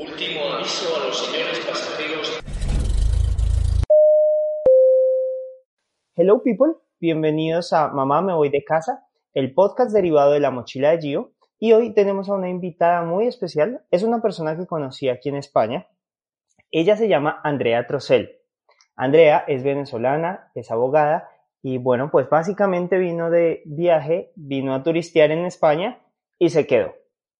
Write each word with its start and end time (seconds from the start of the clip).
Último 0.00 0.40
aviso 0.54 0.96
a 0.96 1.04
los 1.04 1.26
señores 1.26 1.58
pasajeros. 1.58 2.40
Hello 6.16 6.42
people, 6.42 6.72
bienvenidos 6.98 7.74
a 7.74 7.88
Mamá 7.88 8.22
me 8.22 8.32
voy 8.32 8.48
de 8.48 8.64
casa, 8.64 9.06
el 9.34 9.52
podcast 9.52 9.92
derivado 9.92 10.32
de 10.32 10.40
la 10.40 10.50
mochila 10.50 10.92
de 10.92 11.00
Gio. 11.02 11.32
Y 11.58 11.74
hoy 11.74 11.92
tenemos 11.92 12.30
a 12.30 12.34
una 12.34 12.48
invitada 12.48 13.02
muy 13.02 13.26
especial. 13.26 13.84
Es 13.90 14.02
una 14.02 14.22
persona 14.22 14.56
que 14.56 14.66
conocí 14.66 15.10
aquí 15.10 15.28
en 15.28 15.36
España. 15.36 15.86
Ella 16.70 16.96
se 16.96 17.06
llama 17.06 17.38
Andrea 17.44 17.86
Trocel. 17.86 18.38
Andrea 18.96 19.44
es 19.48 19.62
venezolana, 19.62 20.50
es 20.54 20.70
abogada 20.70 21.28
y 21.60 21.76
bueno, 21.76 22.10
pues 22.10 22.26
básicamente 22.30 22.96
vino 22.96 23.28
de 23.28 23.60
viaje, 23.66 24.32
vino 24.34 24.74
a 24.74 24.82
turistear 24.82 25.30
en 25.30 25.44
España 25.44 26.00
y 26.38 26.48
se 26.48 26.66
quedó. 26.66 26.94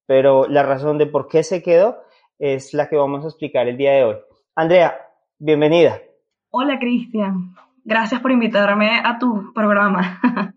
Pero 0.05 0.47
la 0.47 0.63
razón 0.63 0.99
de 0.99 1.07
por 1.07 1.27
qué 1.27 1.43
se 1.43 1.63
quedó 1.63 2.03
es 2.41 2.73
la 2.73 2.89
que 2.89 2.97
vamos 2.97 3.25
a 3.25 3.29
explicar 3.29 3.69
el 3.69 3.77
día 3.77 3.93
de 3.93 4.05
hoy. 4.05 4.17
Andrea, 4.57 4.97
bienvenida. 5.39 6.01
Hola 6.51 6.79
Cristian, 6.79 7.55
gracias 7.85 8.21
por 8.21 8.33
invitarme 8.33 8.99
a 9.05 9.19
tu 9.19 9.53
programa. 9.53 10.19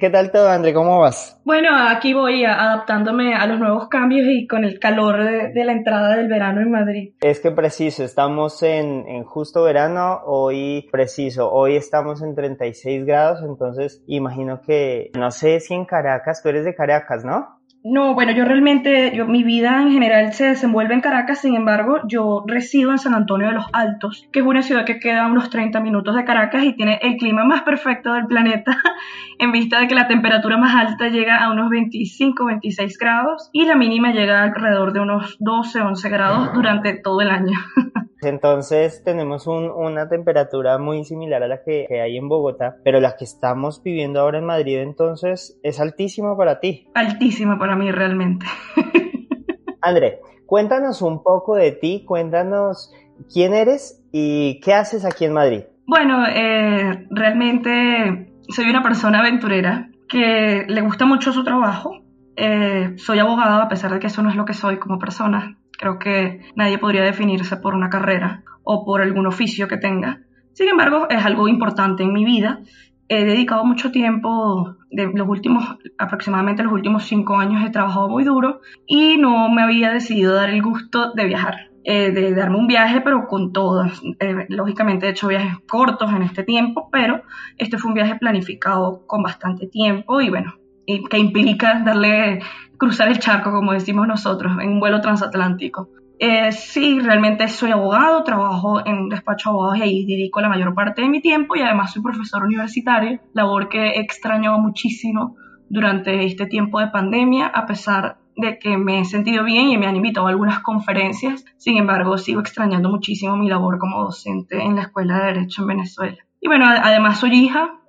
¿Qué 0.00 0.08
tal 0.08 0.32
todo, 0.32 0.48
Andrea? 0.48 0.72
¿Cómo 0.72 1.00
vas? 1.00 1.38
Bueno, 1.44 1.68
aquí 1.76 2.14
voy 2.14 2.44
adaptándome 2.44 3.34
a 3.34 3.46
los 3.46 3.58
nuevos 3.58 3.88
cambios 3.88 4.26
y 4.30 4.46
con 4.46 4.64
el 4.64 4.78
calor 4.78 5.22
de, 5.52 5.64
la 5.64 5.72
entrada 5.72 6.16
del 6.16 6.26
verano 6.26 6.62
en 6.62 6.70
Madrid. 6.70 7.14
Es 7.20 7.40
que 7.40 7.50
preciso, 7.50 8.02
estamos 8.02 8.62
en, 8.62 9.06
en, 9.06 9.24
justo 9.24 9.62
verano, 9.62 10.22
hoy 10.24 10.88
preciso, 10.90 11.52
hoy 11.52 11.76
estamos 11.76 12.22
en 12.22 12.34
36 12.34 13.04
grados, 13.04 13.42
entonces 13.42 14.02
imagino 14.06 14.62
que, 14.62 15.10
no 15.18 15.30
sé 15.30 15.60
si 15.60 15.74
en 15.74 15.84
Caracas, 15.84 16.42
tú 16.42 16.48
eres 16.48 16.64
de 16.64 16.74
Caracas, 16.74 17.22
¿no? 17.22 17.59
No, 17.82 18.14
bueno, 18.14 18.32
yo 18.32 18.44
realmente, 18.44 19.16
yo, 19.16 19.26
mi 19.26 19.42
vida 19.42 19.80
en 19.80 19.90
general 19.90 20.34
se 20.34 20.48
desenvuelve 20.48 20.92
en 20.92 21.00
Caracas, 21.00 21.40
sin 21.40 21.54
embargo, 21.54 22.00
yo 22.06 22.44
resido 22.46 22.90
en 22.90 22.98
San 22.98 23.14
Antonio 23.14 23.46
de 23.48 23.54
los 23.54 23.64
Altos, 23.72 24.28
que 24.32 24.40
es 24.40 24.44
una 24.44 24.60
ciudad 24.60 24.84
que 24.84 24.98
queda 24.98 25.24
a 25.24 25.26
unos 25.28 25.48
30 25.48 25.80
minutos 25.80 26.14
de 26.14 26.24
Caracas 26.24 26.62
y 26.64 26.74
tiene 26.74 26.98
el 27.02 27.16
clima 27.16 27.44
más 27.44 27.62
perfecto 27.62 28.12
del 28.12 28.26
planeta, 28.26 28.76
en 29.38 29.52
vista 29.52 29.80
de 29.80 29.88
que 29.88 29.94
la 29.94 30.08
temperatura 30.08 30.58
más 30.58 30.74
alta 30.74 31.08
llega 31.08 31.38
a 31.38 31.50
unos 31.50 31.70
25, 31.70 32.44
26 32.44 32.98
grados 32.98 33.48
y 33.54 33.64
la 33.64 33.76
mínima 33.76 34.12
llega 34.12 34.42
alrededor 34.42 34.92
de 34.92 35.00
unos 35.00 35.36
12, 35.40 35.80
11 35.80 36.08
grados 36.10 36.52
durante 36.52 36.92
todo 36.92 37.22
el 37.22 37.30
año. 37.30 37.58
Entonces 38.22 39.02
tenemos 39.04 39.46
una 39.46 40.08
temperatura 40.08 40.78
muy 40.78 41.04
similar 41.04 41.42
a 41.42 41.48
la 41.48 41.62
que, 41.62 41.86
hay 42.00 42.16
en 42.16 42.28
Bogotá, 42.28 42.76
pero 42.84 43.00
la 43.00 43.16
que 43.16 43.24
estamos 43.24 43.82
viviendo 43.82 44.20
ahora 44.20 44.38
en 44.38 44.44
Madrid 44.44 44.78
entonces 44.78 45.58
es 45.62 45.80
altísima 45.80 46.36
para 46.36 46.60
ti. 46.60 46.88
Altísima 46.94 47.58
para 47.58 47.76
mí 47.76 47.90
realmente. 47.90 48.46
André, 49.80 50.20
cuéntanos 50.46 51.00
un 51.00 51.22
poco 51.22 51.56
de 51.56 51.72
ti, 51.72 52.04
cuéntanos 52.06 52.92
quién 53.32 53.54
eres 53.54 54.02
y 54.12 54.60
qué 54.60 54.74
haces 54.74 55.04
aquí 55.04 55.24
en 55.24 55.32
Madrid. 55.32 55.62
Bueno, 55.86 56.24
eh, 56.26 57.06
realmente 57.10 58.34
soy 58.48 58.68
una 58.68 58.82
persona 58.82 59.20
aventurera 59.20 59.88
que 60.08 60.66
le 60.68 60.80
gusta 60.82 61.06
mucho 61.06 61.32
su 61.32 61.42
trabajo. 61.42 62.02
Eh, 62.36 62.94
soy 62.96 63.18
abogada 63.18 63.62
a 63.62 63.68
pesar 63.68 63.92
de 63.92 64.00
que 64.00 64.08
eso 64.08 64.22
no 64.22 64.30
es 64.30 64.36
lo 64.36 64.44
que 64.44 64.54
soy 64.54 64.78
como 64.78 64.98
persona. 64.98 65.56
Creo 65.80 65.98
que 65.98 66.42
nadie 66.56 66.76
podría 66.76 67.02
definirse 67.02 67.56
por 67.56 67.74
una 67.74 67.88
carrera 67.88 68.44
o 68.64 68.84
por 68.84 69.00
algún 69.00 69.26
oficio 69.26 69.66
que 69.66 69.78
tenga. 69.78 70.20
Sin 70.52 70.68
embargo, 70.68 71.08
es 71.08 71.24
algo 71.24 71.48
importante 71.48 72.02
en 72.02 72.12
mi 72.12 72.22
vida. 72.22 72.60
He 73.08 73.24
dedicado 73.24 73.64
mucho 73.64 73.90
tiempo, 73.90 74.76
de 74.90 75.06
los 75.06 75.26
últimos, 75.26 75.64
aproximadamente 75.96 76.62
los 76.62 76.74
últimos 76.74 77.04
cinco 77.04 77.38
años 77.38 77.64
he 77.64 77.70
trabajado 77.70 78.10
muy 78.10 78.24
duro 78.24 78.60
y 78.86 79.16
no 79.16 79.48
me 79.48 79.62
había 79.62 79.90
decidido 79.90 80.34
dar 80.34 80.50
el 80.50 80.60
gusto 80.60 81.14
de 81.14 81.24
viajar. 81.24 81.70
Eh, 81.82 82.10
de 82.10 82.34
darme 82.34 82.58
un 82.58 82.66
viaje, 82.66 83.00
pero 83.00 83.26
con 83.26 83.54
todas. 83.54 84.02
Eh, 84.20 84.44
lógicamente 84.50 85.06
he 85.06 85.10
hecho 85.10 85.28
viajes 85.28 85.56
cortos 85.66 86.12
en 86.12 86.20
este 86.20 86.42
tiempo, 86.42 86.90
pero 86.92 87.22
este 87.56 87.78
fue 87.78 87.88
un 87.88 87.94
viaje 87.94 88.16
planificado 88.16 89.06
con 89.06 89.22
bastante 89.22 89.66
tiempo 89.66 90.20
y 90.20 90.28
bueno, 90.28 90.59
que 90.86 91.18
implica 91.18 91.82
darle, 91.84 92.40
cruzar 92.76 93.08
el 93.08 93.18
charco, 93.18 93.50
como 93.52 93.72
decimos 93.72 94.06
nosotros, 94.06 94.52
en 94.60 94.68
un 94.68 94.80
vuelo 94.80 95.00
transatlántico. 95.00 95.88
Eh, 96.22 96.52
sí, 96.52 97.00
realmente 97.00 97.48
soy 97.48 97.70
abogado, 97.70 98.22
trabajo 98.24 98.86
en 98.86 98.94
un 98.98 99.08
despacho 99.08 99.48
de 99.48 99.54
abogados 99.54 99.78
y 99.78 99.82
ahí 99.82 100.04
dedico 100.04 100.42
la 100.42 100.50
mayor 100.50 100.74
parte 100.74 101.00
de 101.00 101.08
mi 101.08 101.22
tiempo 101.22 101.56
y 101.56 101.62
además 101.62 101.94
soy 101.94 102.02
profesor 102.02 102.44
universitario, 102.44 103.20
labor 103.32 103.70
que 103.70 103.78
he 103.78 104.00
extrañado 104.00 104.58
muchísimo 104.58 105.36
durante 105.70 106.26
este 106.26 106.44
tiempo 106.44 106.78
de 106.78 106.88
pandemia, 106.88 107.46
a 107.46 107.64
pesar 107.64 108.18
de 108.36 108.58
que 108.58 108.76
me 108.76 109.00
he 109.00 109.04
sentido 109.06 109.44
bien 109.44 109.68
y 109.68 109.78
me 109.78 109.86
han 109.86 109.96
invitado 109.96 110.26
a 110.26 110.30
algunas 110.30 110.60
conferencias, 110.60 111.44
sin 111.56 111.78
embargo 111.78 112.18
sigo 112.18 112.40
extrañando 112.40 112.90
muchísimo 112.90 113.36
mi 113.36 113.48
labor 113.48 113.78
como 113.78 114.02
docente 114.04 114.62
en 114.62 114.76
la 114.76 114.82
Escuela 114.82 115.20
de 115.20 115.26
Derecho 115.26 115.62
en 115.62 115.68
Venezuela. 115.68 116.18
Y 116.38 116.48
bueno, 116.48 116.66
además 116.66 117.18
soy 117.18 117.34
hija, 117.34 117.80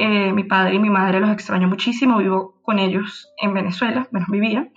eh, 0.00 0.32
mi 0.32 0.44
padre 0.44 0.74
y 0.74 0.78
mi 0.78 0.90
madre 0.90 1.20
los 1.20 1.30
extraño 1.30 1.68
muchísimo, 1.68 2.18
vivo 2.18 2.60
con 2.62 2.78
ellos 2.78 3.32
en 3.40 3.54
Venezuela, 3.54 4.08
menos 4.10 4.28
vivía. 4.28 4.68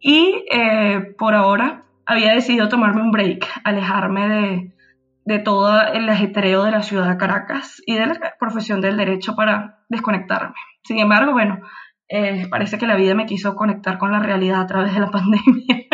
y 0.00 0.44
eh, 0.50 1.14
por 1.16 1.34
ahora 1.34 1.84
había 2.04 2.34
decidido 2.34 2.68
tomarme 2.68 3.02
un 3.02 3.12
break, 3.12 3.46
alejarme 3.64 4.28
de, 4.28 4.72
de 5.24 5.38
todo 5.38 5.80
el 5.92 6.08
ajetreo 6.08 6.64
de 6.64 6.70
la 6.70 6.82
ciudad 6.82 7.08
de 7.08 7.18
Caracas 7.18 7.82
y 7.86 7.94
de 7.94 8.06
la 8.06 8.34
profesión 8.40 8.80
del 8.80 8.96
derecho 8.96 9.36
para 9.36 9.80
desconectarme. 9.88 10.54
Sin 10.82 10.98
embargo, 10.98 11.32
bueno, 11.32 11.60
eh, 12.08 12.46
parece 12.50 12.78
que 12.78 12.86
la 12.86 12.96
vida 12.96 13.14
me 13.14 13.26
quiso 13.26 13.54
conectar 13.54 13.98
con 13.98 14.10
la 14.10 14.20
realidad 14.20 14.62
a 14.62 14.66
través 14.66 14.94
de 14.94 15.00
la 15.00 15.10
pandemia. 15.10 15.86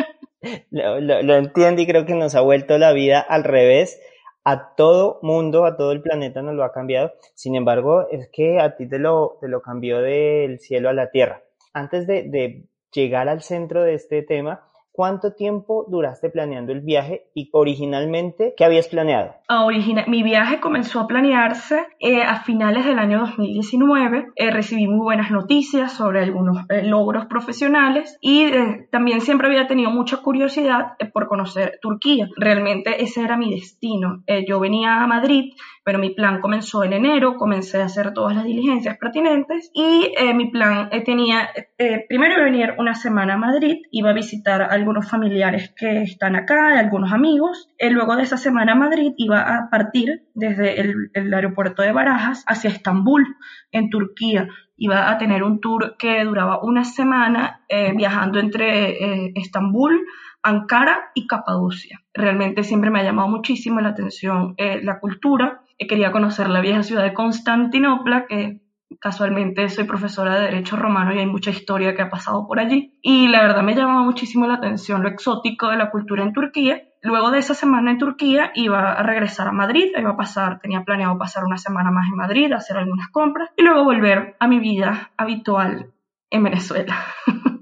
Lo, 0.70 1.00
lo, 1.00 1.34
entiendo 1.34 1.82
y 1.82 1.86
creo 1.86 2.04
que 2.06 2.14
nos 2.14 2.34
ha 2.34 2.42
vuelto 2.42 2.78
la 2.78 2.92
vida 2.92 3.18
al 3.20 3.44
revés 3.44 3.98
a 4.44 4.74
todo 4.74 5.18
mundo, 5.22 5.64
a 5.64 5.76
todo 5.76 5.92
el 5.92 6.02
planeta 6.02 6.42
nos 6.42 6.54
lo 6.54 6.64
ha 6.64 6.72
cambiado. 6.72 7.12
Sin 7.34 7.56
embargo, 7.56 8.06
es 8.10 8.28
que 8.30 8.60
a 8.60 8.76
ti 8.76 8.88
te 8.88 8.98
lo, 8.98 9.38
te 9.40 9.48
lo 9.48 9.62
cambió 9.62 10.00
del 10.00 10.60
cielo 10.60 10.90
a 10.90 10.92
la 10.92 11.10
tierra. 11.10 11.42
Antes 11.72 12.06
de, 12.06 12.24
de 12.24 12.68
llegar 12.92 13.28
al 13.28 13.42
centro 13.42 13.82
de 13.82 13.94
este 13.94 14.22
tema, 14.22 14.68
¿Cuánto 14.96 15.32
tiempo 15.32 15.86
duraste 15.88 16.30
planeando 16.30 16.70
el 16.70 16.80
viaje 16.80 17.24
y 17.34 17.48
originalmente 17.52 18.54
qué 18.56 18.64
habías 18.64 18.86
planeado? 18.86 19.34
Ah, 19.48 19.66
mi 20.06 20.22
viaje 20.22 20.60
comenzó 20.60 21.00
a 21.00 21.08
planearse 21.08 21.84
eh, 21.98 22.22
a 22.22 22.44
finales 22.44 22.84
del 22.84 23.00
año 23.00 23.18
2019. 23.18 24.28
Eh, 24.36 24.52
recibí 24.52 24.86
muy 24.86 25.02
buenas 25.02 25.32
noticias 25.32 25.94
sobre 25.94 26.22
algunos 26.22 26.58
eh, 26.68 26.84
logros 26.84 27.26
profesionales 27.26 28.16
y 28.20 28.52
también 28.92 29.20
siempre 29.20 29.48
había 29.48 29.66
tenido 29.66 29.90
mucha 29.90 30.18
curiosidad 30.18 30.92
por 31.12 31.26
conocer 31.26 31.80
Turquía. 31.82 32.28
Realmente 32.36 33.02
ese 33.02 33.24
era 33.24 33.36
mi 33.36 33.50
destino. 33.50 34.22
yo 34.46 34.60
venía 34.60 35.02
a 35.02 35.08
Madrid 35.08 35.54
pero 35.84 35.98
mi 35.98 36.10
plan 36.10 36.40
comenzó 36.40 36.82
en 36.82 36.94
enero, 36.94 37.36
comencé 37.36 37.82
a 37.82 37.84
hacer 37.84 38.14
todas 38.14 38.34
las 38.34 38.44
diligencias 38.44 38.96
pertinentes 38.96 39.70
y 39.74 40.12
eh, 40.16 40.32
mi 40.32 40.50
plan 40.50 40.88
eh, 40.90 41.02
tenía, 41.04 41.50
eh, 41.76 42.06
primero 42.08 42.42
venir 42.42 42.74
una 42.78 42.94
semana 42.94 43.34
a 43.34 43.36
Madrid, 43.36 43.82
iba 43.90 44.10
a 44.10 44.14
visitar 44.14 44.62
a 44.62 44.66
algunos 44.68 45.08
familiares 45.08 45.74
que 45.76 46.02
están 46.02 46.36
acá, 46.36 46.78
algunos 46.78 47.12
amigos, 47.12 47.68
luego 47.78 48.16
de 48.16 48.22
esa 48.22 48.38
semana 48.38 48.72
a 48.72 48.76
Madrid 48.76 49.12
iba 49.18 49.40
a 49.40 49.68
partir 49.70 50.24
desde 50.34 50.80
el, 50.80 51.34
aeropuerto 51.34 51.82
de 51.82 51.92
Barajas 51.92 52.44
hacia 52.46 52.70
Estambul, 52.70 53.36
en 53.70 53.90
Turquía, 53.90 54.48
iba 54.76 55.10
a 55.10 55.18
tener 55.18 55.42
un 55.42 55.60
tour 55.60 55.96
que 55.98 56.24
duraba 56.24 56.62
una 56.62 56.84
semana 56.84 57.60
viajando 57.96 58.38
entre 58.40 59.28
Estambul, 59.38 60.00
Ankara 60.42 61.10
y 61.14 61.26
Capadocia. 61.26 62.00
Realmente 62.12 62.62
siempre 62.62 62.90
me 62.90 63.00
ha 63.00 63.04
llamado 63.04 63.28
muchísimo 63.28 63.80
la 63.80 63.90
atención 63.90 64.54
la 64.58 65.00
cultura 65.00 65.63
quería 65.78 66.12
conocer 66.12 66.48
la 66.48 66.60
vieja 66.60 66.82
ciudad 66.82 67.02
de 67.02 67.14
Constantinopla, 67.14 68.26
que 68.26 68.60
casualmente 69.00 69.68
soy 69.68 69.84
profesora 69.84 70.34
de 70.34 70.46
Derecho 70.46 70.76
Romano 70.76 71.14
y 71.14 71.18
hay 71.18 71.26
mucha 71.26 71.50
historia 71.50 71.94
que 71.94 72.02
ha 72.02 72.10
pasado 72.10 72.46
por 72.46 72.58
allí. 72.58 72.98
Y 73.02 73.28
la 73.28 73.42
verdad 73.42 73.62
me 73.62 73.74
llamaba 73.74 74.02
muchísimo 74.02 74.46
la 74.46 74.54
atención 74.54 75.02
lo 75.02 75.08
exótico 75.08 75.68
de 75.68 75.76
la 75.76 75.90
cultura 75.90 76.22
en 76.22 76.32
Turquía. 76.32 76.82
Luego 77.02 77.30
de 77.30 77.38
esa 77.38 77.54
semana 77.54 77.90
en 77.90 77.98
Turquía 77.98 78.50
iba 78.54 78.92
a 78.92 79.02
regresar 79.02 79.48
a 79.48 79.52
Madrid, 79.52 79.92
iba 79.96 80.10
a 80.10 80.16
pasar, 80.16 80.58
tenía 80.60 80.84
planeado 80.84 81.18
pasar 81.18 81.44
una 81.44 81.58
semana 81.58 81.90
más 81.90 82.06
en 82.08 82.16
Madrid, 82.16 82.52
hacer 82.52 82.78
algunas 82.78 83.08
compras 83.08 83.50
y 83.56 83.62
luego 83.62 83.84
volver 83.84 84.36
a 84.38 84.48
mi 84.48 84.58
vida 84.58 85.10
habitual 85.16 85.92
en 86.30 86.42
Venezuela. 86.42 86.96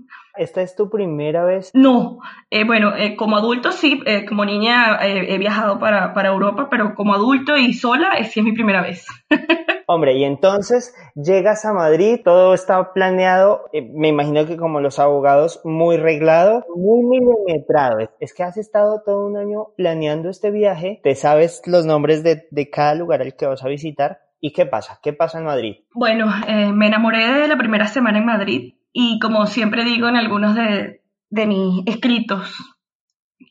¿Esta 0.43 0.61
es 0.61 0.75
tu 0.75 0.91
primera 0.91 1.45
vez? 1.45 1.71
No, 1.73 2.19
eh, 2.51 2.65
bueno, 2.65 2.97
eh, 2.97 3.15
como 3.15 3.37
adulto 3.37 3.71
sí, 3.71 4.03
eh, 4.07 4.25
como 4.27 4.45
niña 4.45 4.99
he 5.01 5.39
viajado 5.39 5.79
para, 5.79 6.13
para, 6.15 6.31
Europa, 6.31 6.67
pero 6.69 6.97
como 6.97 7.15
adulto 7.15 7.57
y 7.57 7.73
sola 7.75 8.11
sí 8.25 8.41
es 8.41 8.45
mi 8.45 8.53
primera 8.53 8.83
vez. 8.83 9.07
Hombre, 9.87 10.17
y 10.17 10.25
entonces 10.25 10.95
llegas 11.15 11.65
a 11.65 11.73
Madrid, 11.73 12.21
todo 12.25 12.55
está 12.55 12.93
planeado, 12.93 13.67
me 13.95 14.09
imagino 14.09 14.45
que 14.45 14.57
como 14.57 14.81
los 14.81 14.99
abogados, 14.99 15.61
muy 15.63 15.97
reglado, 15.97 16.65
muy 16.75 17.05
milimetrado. 17.05 17.99
Es 18.19 18.35
que 18.35 18.43
has 18.43 18.57
estado 18.57 19.03
todo 19.07 19.25
un 19.25 19.37
año 19.37 19.69
planeando 19.77 20.29
este 20.29 20.51
viaje, 20.51 21.01
te 21.05 21.15
sabes 21.15 21.63
los 21.67 21.87
nombres 21.87 22.25
de, 22.25 22.49
de 22.51 22.69
cada 22.69 22.97
lugar 22.97 23.23
al 23.23 23.37
que 23.37 23.47
vas 23.47 23.63
a 23.65 23.69
visitar. 23.69 24.23
¿Y 24.41 24.53
qué 24.53 24.67
pasa? 24.67 24.99
¿Qué 25.01 25.13
pasa 25.13 25.39
en 25.39 25.45
Madrid? 25.45 25.77
Bueno, 25.95 26.27
me 26.75 26.89
enamoré 26.89 27.33
de 27.33 27.47
la 27.47 27.57
primera 27.57 27.87
semana 27.87 28.19
en 28.19 28.25
Madrid 28.25 28.75
y 28.93 29.19
como 29.19 29.47
siempre 29.47 29.85
digo 29.85 30.09
en 30.09 30.17
algunos 30.17 30.55
de, 30.55 31.01
mis 31.31 31.83
escritos, 31.87 32.55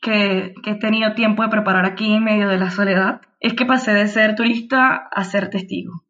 que, 0.00 0.54
he 0.64 0.74
tenido 0.78 1.14
tiempo 1.14 1.42
de 1.42 1.48
preparar 1.48 1.84
aquí 1.84 2.12
en 2.12 2.24
medio 2.24 2.48
de 2.48 2.58
la 2.58 2.70
soledad 2.70 3.20
es 3.40 3.54
que 3.54 3.66
pasé 3.66 3.92
de 3.92 4.06
ser 4.06 4.36
turista 4.36 5.08
a 5.10 5.24
ser 5.24 5.50
testigo. 5.50 6.04